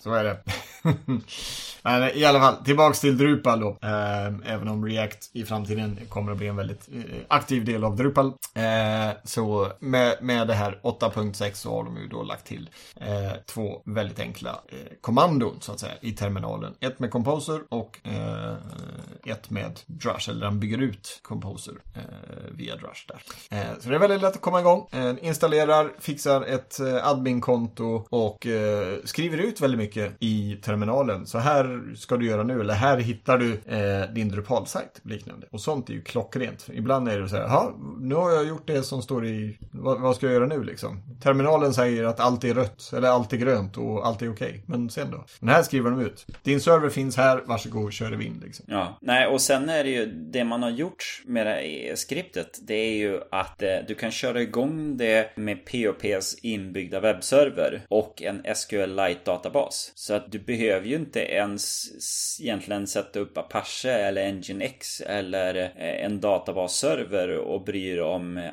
så 0.02 0.14
är 0.14 0.24
det. 0.24 0.38
Men 1.83 2.17
i 2.17 2.25
alla 2.25 2.41
fall, 2.41 2.57
tillbaks 2.64 3.01
till 3.01 3.19
Drupal 3.19 3.61
då. 3.61 3.69
Eh, 3.83 4.27
även 4.27 4.69
om 4.69 4.87
React 4.87 5.31
i 5.33 5.45
framtiden 5.45 5.99
kommer 6.09 6.33
att 6.33 6.38
bli 6.38 6.47
en 6.47 6.57
väldigt 6.57 6.88
eh, 6.95 7.03
aktiv 7.29 7.64
del 7.64 7.85
av 7.85 7.97
Drupal. 7.97 8.33
Eh, 8.55 9.17
så 9.25 9.73
med, 9.79 10.17
med 10.21 10.49
det 10.49 10.55
här 10.55 10.81
8.6 10.83 11.53
så 11.53 11.77
har 11.77 11.85
de 11.85 11.97
ju 11.97 12.09
då 12.09 12.23
lagt 12.23 12.47
till 12.47 12.71
eh, 12.97 13.33
två 13.47 13.83
väldigt 13.85 14.21
enkla 14.21 14.51
eh, 14.69 14.79
kommandon 15.01 15.57
så 15.61 15.73
att 15.73 15.81
säga 15.81 15.93
i 16.01 16.12
terminalen. 16.12 16.75
Ett 16.81 16.99
med 16.99 17.11
Composer 17.11 17.61
och 17.69 17.99
eh, 18.03 18.55
ett 19.25 19.51
med 19.51 19.81
Drush, 19.87 20.31
eller 20.31 20.47
den 20.47 20.61
bygger 20.61 20.79
ut 20.79 21.21
Composer 21.23 21.75
eh, 21.95 22.03
via 22.51 22.77
Drush 22.77 23.07
där. 23.09 23.23
Ehm, 23.51 23.81
så 23.81 23.88
det 23.88 23.95
är 23.95 23.99
väldigt 23.99 24.23
lätt 24.23 24.35
att 24.35 24.41
komma 24.41 24.61
igång. 24.61 24.88
Ehm, 24.93 25.19
installerar, 25.23 25.93
fixar 26.01 26.43
ett 26.43 26.81
eh, 26.81 27.09
admin-konto 27.09 28.07
och 28.11 28.47
eh, 28.47 28.97
skriver 29.05 29.38
ut 29.38 29.61
väldigt 29.61 29.79
mycket 29.79 30.17
i 30.21 30.59
terminalen. 30.68 31.26
Så 31.26 31.38
här 31.38 31.94
ska 31.96 32.16
du 32.16 32.26
göra 32.26 32.42
nu? 32.42 32.61
Eller 32.61 32.74
här 32.74 32.96
hittar 32.96 33.38
du 33.38 33.52
eh, 33.52 34.11
din 34.12 34.28
Drupal-sajt 34.28 35.00
liknande. 35.02 35.46
Och 35.50 35.61
sånt 35.61 35.90
är 35.90 35.94
ju 35.94 36.02
klockrent. 36.02 36.68
Ibland 36.72 37.09
är 37.09 37.20
det 37.20 37.28
så 37.28 37.37
här, 37.37 37.42
ja, 37.42 37.74
nu 38.00 38.14
har 38.14 38.31
jag 38.31 38.46
gjort 38.46 38.66
det 38.66 38.83
som 38.83 39.02
står 39.02 39.26
i, 39.26 39.59
vad, 39.70 40.00
vad, 40.00 40.16
ska 40.16 40.26
jag 40.26 40.35
göra 40.35 40.46
nu 40.46 40.64
liksom? 40.64 41.02
Terminalen 41.22 41.74
säger 41.74 42.04
att 42.04 42.20
allt 42.20 42.44
är 42.44 42.54
rött, 42.54 42.92
eller 42.96 43.09
allt 43.09 43.33
är 43.33 43.37
grönt 43.37 43.76
och 43.76 44.07
allt 44.07 44.22
är 44.22 44.33
okej. 44.33 44.48
Okay. 44.48 44.61
Men 44.66 44.90
sen 44.90 45.11
då? 45.11 45.24
Men 45.40 45.54
här 45.54 45.62
skriver 45.62 45.90
de 45.90 46.00
ut. 46.00 46.26
Din 46.42 46.61
server 46.61 46.88
finns 46.88 47.16
här, 47.16 47.42
varsågod, 47.46 47.92
kör 47.92 48.12
i 48.12 48.16
vind. 48.16 48.42
liksom. 48.44 48.64
Ja, 48.68 48.98
nej 49.00 49.26
och 49.26 49.40
sen 49.40 49.68
är 49.68 49.85
det 49.85 49.90
ju 49.90 50.07
det 50.07 50.44
man 50.44 50.62
har 50.62 50.70
gjort 50.70 51.22
med 51.24 51.46
det 51.46 51.50
här 51.50 51.94
skriptet. 51.94 52.59
Det 52.62 52.74
är 52.74 52.96
ju 52.96 53.20
att 53.31 53.62
eh, 53.62 53.68
du 53.88 53.94
kan 53.94 54.11
köra 54.11 54.42
igång 54.42 54.96
det 54.96 55.37
med 55.37 55.59
POPs 55.64 56.38
inbyggda 56.42 57.00
webbserver 57.00 57.83
och 57.88 58.22
en 58.22 58.42
SQLite-databas. 58.54 59.92
Så 59.94 60.14
att 60.14 60.33
du 60.33 60.38
behöver 60.38 60.58
ju 60.66 60.97
inte 60.97 61.21
ens 61.21 61.85
egentligen 62.40 62.87
sätta 62.87 63.18
upp 63.18 63.38
Apache 63.38 63.92
eller 63.92 64.33
Nginx 64.33 65.01
eller 65.01 65.55
eh, 65.55 66.05
en 66.05 66.21
databasserver 66.21 67.38
och 67.38 67.64
bryr 67.64 68.01
om 68.01 68.37
eh, 68.37 68.53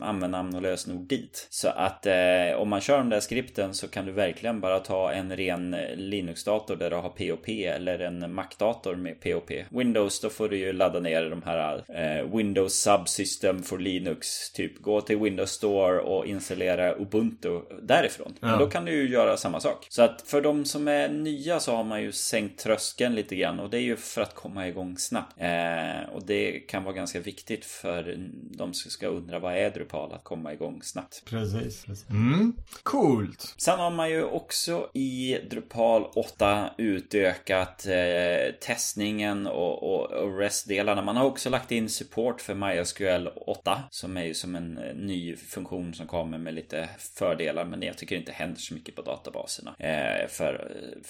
användarnamn 0.00 0.54
och 0.54 0.62
lösenord 0.62 1.08
dit. 1.08 1.46
Så 1.50 1.68
att 1.68 2.06
eh, 2.06 2.52
om 2.56 2.68
man 2.68 2.80
kör 2.80 2.98
de 2.98 3.08
där 3.08 3.20
skripten 3.20 3.74
så 3.74 3.88
kan 3.88 4.06
du 4.06 4.12
verkligen 4.12 4.60
bara 4.60 4.78
ta 4.78 5.12
en 5.12 5.36
ren 5.36 5.76
Linux-dator 5.94 6.76
där 6.76 6.90
du 6.90 6.96
har 6.96 7.08
POP 7.08 7.48
eller 7.48 7.98
en 7.98 8.34
Mac-dator 8.34 8.96
med 8.96 9.20
POP. 9.20 9.50
Windows, 9.70 10.20
då 10.20 10.30
får 10.30 10.48
du 10.48 10.56
ju 10.56 10.72
ladda 10.72 11.00
ner 11.00 11.30
de 11.30 11.42
här 11.42 11.82
eh, 11.88 12.36
Windows 12.36 12.74
Subsystem 12.74 13.62
for 13.62 13.78
Linux. 13.78 14.52
Typ 14.52 14.78
gå 14.82 15.00
till 15.00 15.18
Windows 15.18 15.50
Store 15.50 16.00
och 16.00 16.26
installera 16.26 16.94
Ubuntu 16.94 17.60
därifrån. 17.82 18.34
Ja. 18.40 18.46
Men 18.46 18.58
då 18.58 18.66
kan 18.66 18.84
du 18.84 18.92
ju 18.92 19.08
göra 19.08 19.36
samma 19.36 19.60
sak. 19.60 19.86
Så 19.88 20.02
att 20.02 20.22
för 20.26 20.40
de 20.40 20.64
som 20.64 20.88
är 20.88 21.08
nya 21.22 21.60
så 21.60 21.76
har 21.76 21.84
man 21.84 22.02
ju 22.02 22.12
sänkt 22.12 22.60
tröskeln 22.60 23.14
lite 23.14 23.36
grann 23.36 23.60
och 23.60 23.70
det 23.70 23.78
är 23.78 23.82
ju 23.82 23.96
för 23.96 24.22
att 24.22 24.34
komma 24.34 24.68
igång 24.68 24.98
snabbt. 24.98 25.34
Eh, 25.36 26.14
och 26.14 26.26
det 26.26 26.60
kan 26.68 26.84
vara 26.84 26.94
ganska 26.94 27.20
viktigt 27.20 27.64
för 27.64 28.16
de 28.50 28.74
som 28.74 28.90
ska 28.90 29.06
undra 29.06 29.38
vad 29.38 29.56
är 29.56 29.70
Drupal 29.70 30.12
att 30.12 30.24
komma 30.24 30.52
igång 30.52 30.82
snabbt. 30.82 31.22
Precis. 31.24 31.84
precis. 31.84 32.10
Mm. 32.10 32.56
Coolt. 32.82 33.54
Sen 33.56 33.78
har 33.78 33.90
man 33.90 34.10
ju 34.10 34.22
också 34.22 34.90
i 34.94 35.38
Drupal 35.50 36.04
8 36.14 36.70
utökat 36.78 37.86
eh, 37.86 38.54
testningen 38.60 39.46
och, 39.46 39.82
och, 39.82 40.10
och 40.10 40.38
REST-delarna. 40.38 41.02
Man 41.02 41.16
har 41.16 41.24
också 41.24 41.50
lagt 41.50 41.72
in 41.72 41.88
support 41.88 42.40
för 42.40 42.54
MySQL 42.54 43.28
8 43.46 43.82
som 43.90 44.16
är 44.16 44.24
ju 44.24 44.34
som 44.34 44.54
en 44.54 44.78
eh, 44.78 44.94
ny 44.94 45.36
funktion 45.36 45.94
som 45.94 46.06
kommer 46.06 46.38
med 46.38 46.54
lite 46.54 46.88
fördelar 46.98 47.64
men 47.64 47.82
jag 47.82 47.98
tycker 47.98 48.16
inte 48.16 48.32
händer 48.32 48.60
så 48.60 48.74
mycket 48.74 48.94
på 48.94 49.02
databaserna 49.02 49.74
eh, 49.78 50.28
för 50.28 50.54
eh, 50.54 51.02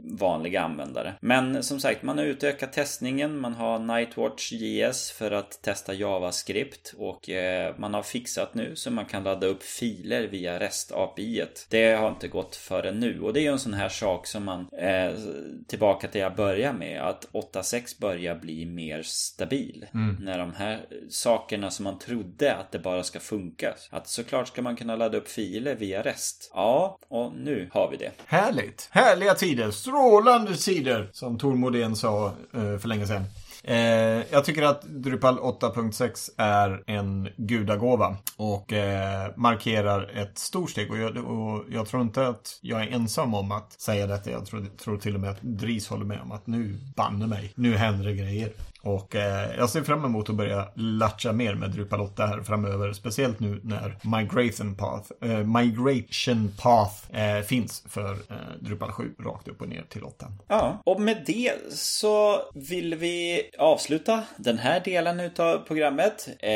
vanliga 0.00 0.62
användare. 0.62 1.14
Men 1.20 1.62
som 1.62 1.80
sagt, 1.80 2.02
man 2.02 2.18
har 2.18 2.24
utökat 2.24 2.72
testningen. 2.72 3.40
Man 3.40 3.54
har 3.54 3.78
Nightwatch 3.78 4.52
JS 4.52 5.10
för 5.10 5.30
att 5.30 5.62
testa 5.62 5.94
JavaScript 5.94 6.94
och 6.98 7.30
eh, 7.30 7.74
man 7.78 7.94
har 7.94 8.02
fixat 8.02 8.54
nu 8.54 8.76
så 8.76 8.90
man 8.90 9.04
kan 9.04 9.24
ladda 9.24 9.46
upp 9.46 9.62
filer 9.62 10.22
via 10.22 10.60
REST 10.60 10.92
API. 10.92 11.40
-et. 11.40 11.66
Det 11.68 11.92
har 11.92 12.08
inte 12.08 12.28
gått 12.28 12.56
förrän 12.56 13.00
nu 13.00 13.20
och 13.20 13.32
det 13.32 13.40
är 13.40 13.42
ju 13.42 13.52
en 13.52 13.58
sån 13.58 13.74
här 13.74 13.88
sak 13.88 14.26
som 14.26 14.44
man 14.44 14.68
eh, 14.78 15.12
tillbaka 15.66 16.08
till 16.08 16.20
jag 16.20 16.34
börjar 16.34 16.72
med 16.72 17.02
att 17.02 17.28
8.6 17.32 18.00
börjar 18.00 18.34
bli 18.34 18.66
mer 18.66 19.02
stabil. 19.02 19.86
Mm. 19.94 20.16
När 20.20 20.38
de 20.38 20.54
här 20.54 20.86
sakerna 21.08 21.70
som 21.70 21.84
man 21.84 21.98
trodde 21.98 22.54
att 22.54 22.72
det 22.72 22.78
bara 22.78 23.02
ska 23.02 23.20
funka. 23.20 23.74
Att 23.90 24.08
såklart 24.08 24.48
ska 24.48 24.62
man 24.62 24.76
kunna 24.76 24.96
ladda 24.96 25.18
upp 25.18 25.28
filer 25.28 25.74
via 25.74 26.02
REST. 26.02 26.50
Ja, 26.54 26.98
och 27.08 27.32
nu 27.36 27.70
har 27.72 27.90
vi 27.90 27.96
det. 27.96 28.10
Härligt! 28.26 28.88
Härliga 28.90 29.34
tider! 29.44 29.70
Strålande 29.70 30.56
tider, 30.56 31.08
som 31.12 31.38
Tor 31.38 31.54
Modén 31.54 31.96
sa 31.96 32.26
eh, 32.26 32.78
för 32.78 32.88
länge 32.88 33.06
sedan. 33.06 33.24
Eh, 33.64 33.76
jag 34.30 34.44
tycker 34.44 34.62
att 34.62 34.82
Drupal 34.82 35.38
8.6 35.38 36.30
är 36.36 36.82
en 36.86 37.28
gudagåva 37.36 38.16
och 38.36 38.72
eh, 38.72 39.30
markerar 39.36 40.10
ett 40.16 40.38
stort 40.38 40.70
steg. 40.70 40.90
Och 40.90 40.98
jag, 40.98 41.16
och 41.16 41.64
jag, 41.70 41.88
tror 41.88 42.02
inte 42.02 42.26
att 42.26 42.58
jag 42.60 42.82
är 42.82 42.92
ensam 42.94 43.34
om 43.34 43.52
att 43.52 43.72
säga 43.72 44.06
detta. 44.06 44.30
Jag 44.30 44.46
tror, 44.46 44.66
tror 44.84 44.98
till 44.98 45.14
och 45.14 45.20
med 45.20 45.30
att 45.30 45.42
Dries 45.42 45.88
håller 45.88 46.04
med 46.04 46.20
om 46.20 46.32
att 46.32 46.46
nu, 46.46 46.78
banne 46.96 47.26
mig, 47.26 47.52
nu 47.54 47.76
händer 47.76 48.04
det 48.04 48.14
grejer. 48.14 48.52
Och 48.84 49.16
eh, 49.16 49.56
jag 49.58 49.70
ser 49.70 49.82
fram 49.82 50.04
emot 50.04 50.30
att 50.30 50.36
börja 50.36 50.68
latcha 50.74 51.32
mer 51.32 51.54
med 51.54 51.70
Drupal 51.70 52.00
8 52.00 52.26
här 52.26 52.42
framöver. 52.42 52.92
Speciellt 52.92 53.40
nu 53.40 53.60
när 53.64 53.96
Migration 54.02 54.74
Path, 54.74 55.10
eh, 55.22 55.38
migration 55.38 56.52
path 56.62 57.20
eh, 57.20 57.42
finns 57.42 57.84
för 57.88 58.12
eh, 58.12 58.36
Drupal 58.60 58.92
7 58.92 59.14
rakt 59.24 59.48
upp 59.48 59.60
och 59.60 59.68
ner 59.68 59.84
till 59.88 60.04
8. 60.04 60.26
Ja, 60.48 60.82
och 60.84 61.00
med 61.00 61.22
det 61.26 61.52
så 61.70 62.40
vill 62.54 62.94
vi 62.94 63.42
avsluta 63.58 64.22
den 64.36 64.58
här 64.58 64.80
delen 64.80 65.20
utav 65.20 65.58
programmet. 65.58 66.28
Eh, 66.38 66.50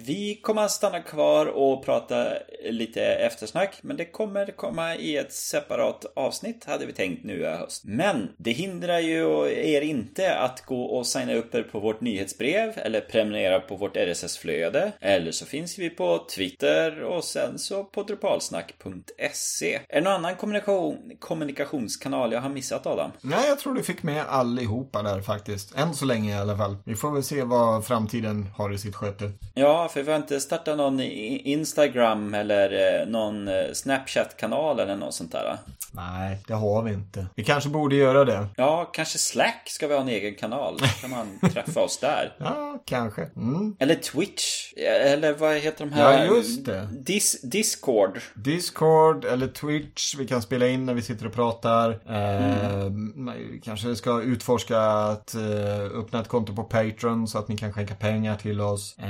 vi 0.00 0.40
kommer 0.42 0.62
att 0.62 0.70
stanna 0.70 1.00
kvar 1.00 1.46
och 1.46 1.84
prata 1.84 2.26
lite 2.70 3.02
eftersnack, 3.02 3.78
men 3.82 3.96
det 3.96 4.04
kommer 4.04 4.46
komma 4.46 4.96
i 4.96 5.16
ett 5.16 5.32
separat 5.32 6.06
avsnitt 6.16 6.64
hade 6.64 6.86
vi 6.86 6.92
tänkt 6.92 7.24
nu 7.24 7.40
i 7.40 7.46
höst. 7.46 7.84
Men 7.84 8.28
det 8.36 8.50
hindrar 8.50 8.98
ju 8.98 9.52
er 9.52 9.80
inte 9.80 10.38
att 10.38 10.66
gå 10.66 10.82
och 10.82 11.06
signa 11.06 11.34
upp 11.34 11.49
prenuppter 11.50 11.72
på 11.72 11.80
vårt 11.80 12.00
nyhetsbrev 12.00 12.72
eller 12.76 13.00
prenumerera 13.00 13.60
på 13.60 13.76
vårt 13.76 13.96
RSS-flöde. 13.96 14.92
Eller 15.00 15.32
så 15.32 15.46
finns 15.46 15.78
vi 15.78 15.90
på 15.90 16.26
Twitter 16.36 17.02
och 17.02 17.24
sen 17.24 17.58
så 17.58 17.84
på 17.84 18.02
drupalsnack.se. 18.02 19.80
Är 19.88 19.94
det 19.94 20.00
någon 20.00 20.12
annan 20.12 20.36
kommunikation, 20.36 21.12
kommunikationskanal 21.18 22.32
jag 22.32 22.40
har 22.40 22.48
missat 22.48 22.86
Adam? 22.86 23.10
Nej, 23.20 23.48
jag 23.48 23.58
tror 23.58 23.74
du 23.74 23.82
fick 23.82 24.02
med 24.02 24.24
allihopa 24.28 25.02
där 25.02 25.20
faktiskt. 25.20 25.74
Än 25.74 25.94
så 25.94 26.04
länge 26.04 26.36
i 26.36 26.38
alla 26.38 26.56
fall. 26.56 26.76
Vi 26.84 26.94
får 26.96 27.12
väl 27.12 27.22
se 27.22 27.42
vad 27.42 27.86
framtiden 27.86 28.46
har 28.56 28.72
i 28.72 28.78
sitt 28.78 28.96
sköte. 28.96 29.32
Ja, 29.54 29.88
för 29.88 30.02
vi 30.02 30.10
har 30.10 30.18
inte 30.18 30.40
startat 30.40 30.76
någon 30.76 31.00
Instagram 31.00 32.34
eller 32.34 33.00
eh, 33.00 33.08
någon 33.08 33.48
eh, 33.48 33.54
Snapchat-kanal 33.72 34.80
eller 34.80 34.96
något 34.96 35.14
sånt 35.14 35.32
där. 35.32 35.58
Nej, 35.92 36.38
det 36.46 36.54
har 36.54 36.82
vi 36.82 36.92
inte. 36.92 37.26
Vi 37.34 37.44
kanske 37.44 37.70
borde 37.70 37.96
göra 37.96 38.24
det. 38.24 38.46
Ja, 38.56 38.90
kanske 38.92 39.18
Slack 39.18 39.62
ska 39.66 39.86
vi 39.86 39.94
ha 39.94 40.00
en 40.00 40.08
egen 40.08 40.34
kanal. 40.34 40.78
Så 40.78 40.86
kan 40.86 41.10
man 41.10 41.38
träffa 41.52 41.80
oss 41.80 41.98
där. 41.98 42.36
Ja, 42.38 42.82
kanske. 42.84 43.22
Mm. 43.36 43.76
Eller 43.78 43.94
Twitch. 43.94 44.72
Eller 44.76 45.34
vad 45.34 45.56
heter 45.56 45.86
de 45.86 45.92
här? 45.92 46.26
Ja, 46.26 46.34
just 46.34 46.64
det. 46.64 46.88
Dis 46.92 47.40
Discord. 47.42 48.20
Discord 48.34 49.24
eller 49.24 49.48
Twitch. 49.48 50.14
Vi 50.18 50.26
kan 50.26 50.42
spela 50.42 50.68
in 50.68 50.86
när 50.86 50.94
vi 50.94 51.02
sitter 51.02 51.26
och 51.26 51.32
pratar. 51.32 52.00
Mm. 52.08 53.28
Eh, 53.28 53.34
kanske 53.62 53.96
ska 53.96 54.22
utforska 54.22 54.80
att 54.80 55.34
eh, 55.34 55.98
öppna 56.00 56.20
ett 56.20 56.28
konto 56.28 56.56
på 56.56 56.64
Patreon 56.64 57.28
så 57.28 57.38
att 57.38 57.48
ni 57.48 57.56
kan 57.56 57.72
skänka 57.72 57.94
pengar 57.94 58.36
till 58.36 58.60
oss. 58.60 58.96
Eh, 58.98 59.08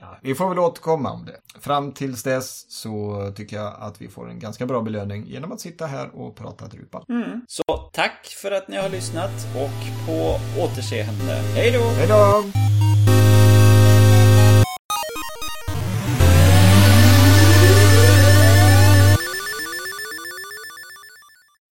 ja, 0.00 0.18
vi 0.22 0.34
får 0.34 0.48
väl 0.48 0.58
återkomma 0.58 1.10
om 1.10 1.24
det. 1.26 1.60
Fram 1.60 1.92
tills 1.92 2.22
dess 2.22 2.66
så 2.68 3.32
tycker 3.36 3.56
jag 3.56 3.74
att 3.78 4.00
vi 4.00 4.08
får 4.08 4.30
en 4.30 4.38
ganska 4.38 4.66
bra 4.66 4.82
belöning 4.82 5.26
genom 5.26 5.52
att 5.52 5.60
sitta 5.60 5.86
här 5.86 5.97
och 6.06 6.36
prata 6.36 6.66
Drupal. 6.66 7.04
Mm. 7.08 7.40
Så 7.48 7.62
tack 7.92 8.26
för 8.26 8.50
att 8.50 8.68
ni 8.68 8.76
har 8.76 8.88
lyssnat 8.88 9.46
och 9.56 10.06
på 10.06 10.36
återseende. 10.62 11.34
Hej 11.54 11.70
då! 11.70 11.84
Hej 11.84 12.06
då! 12.08 12.44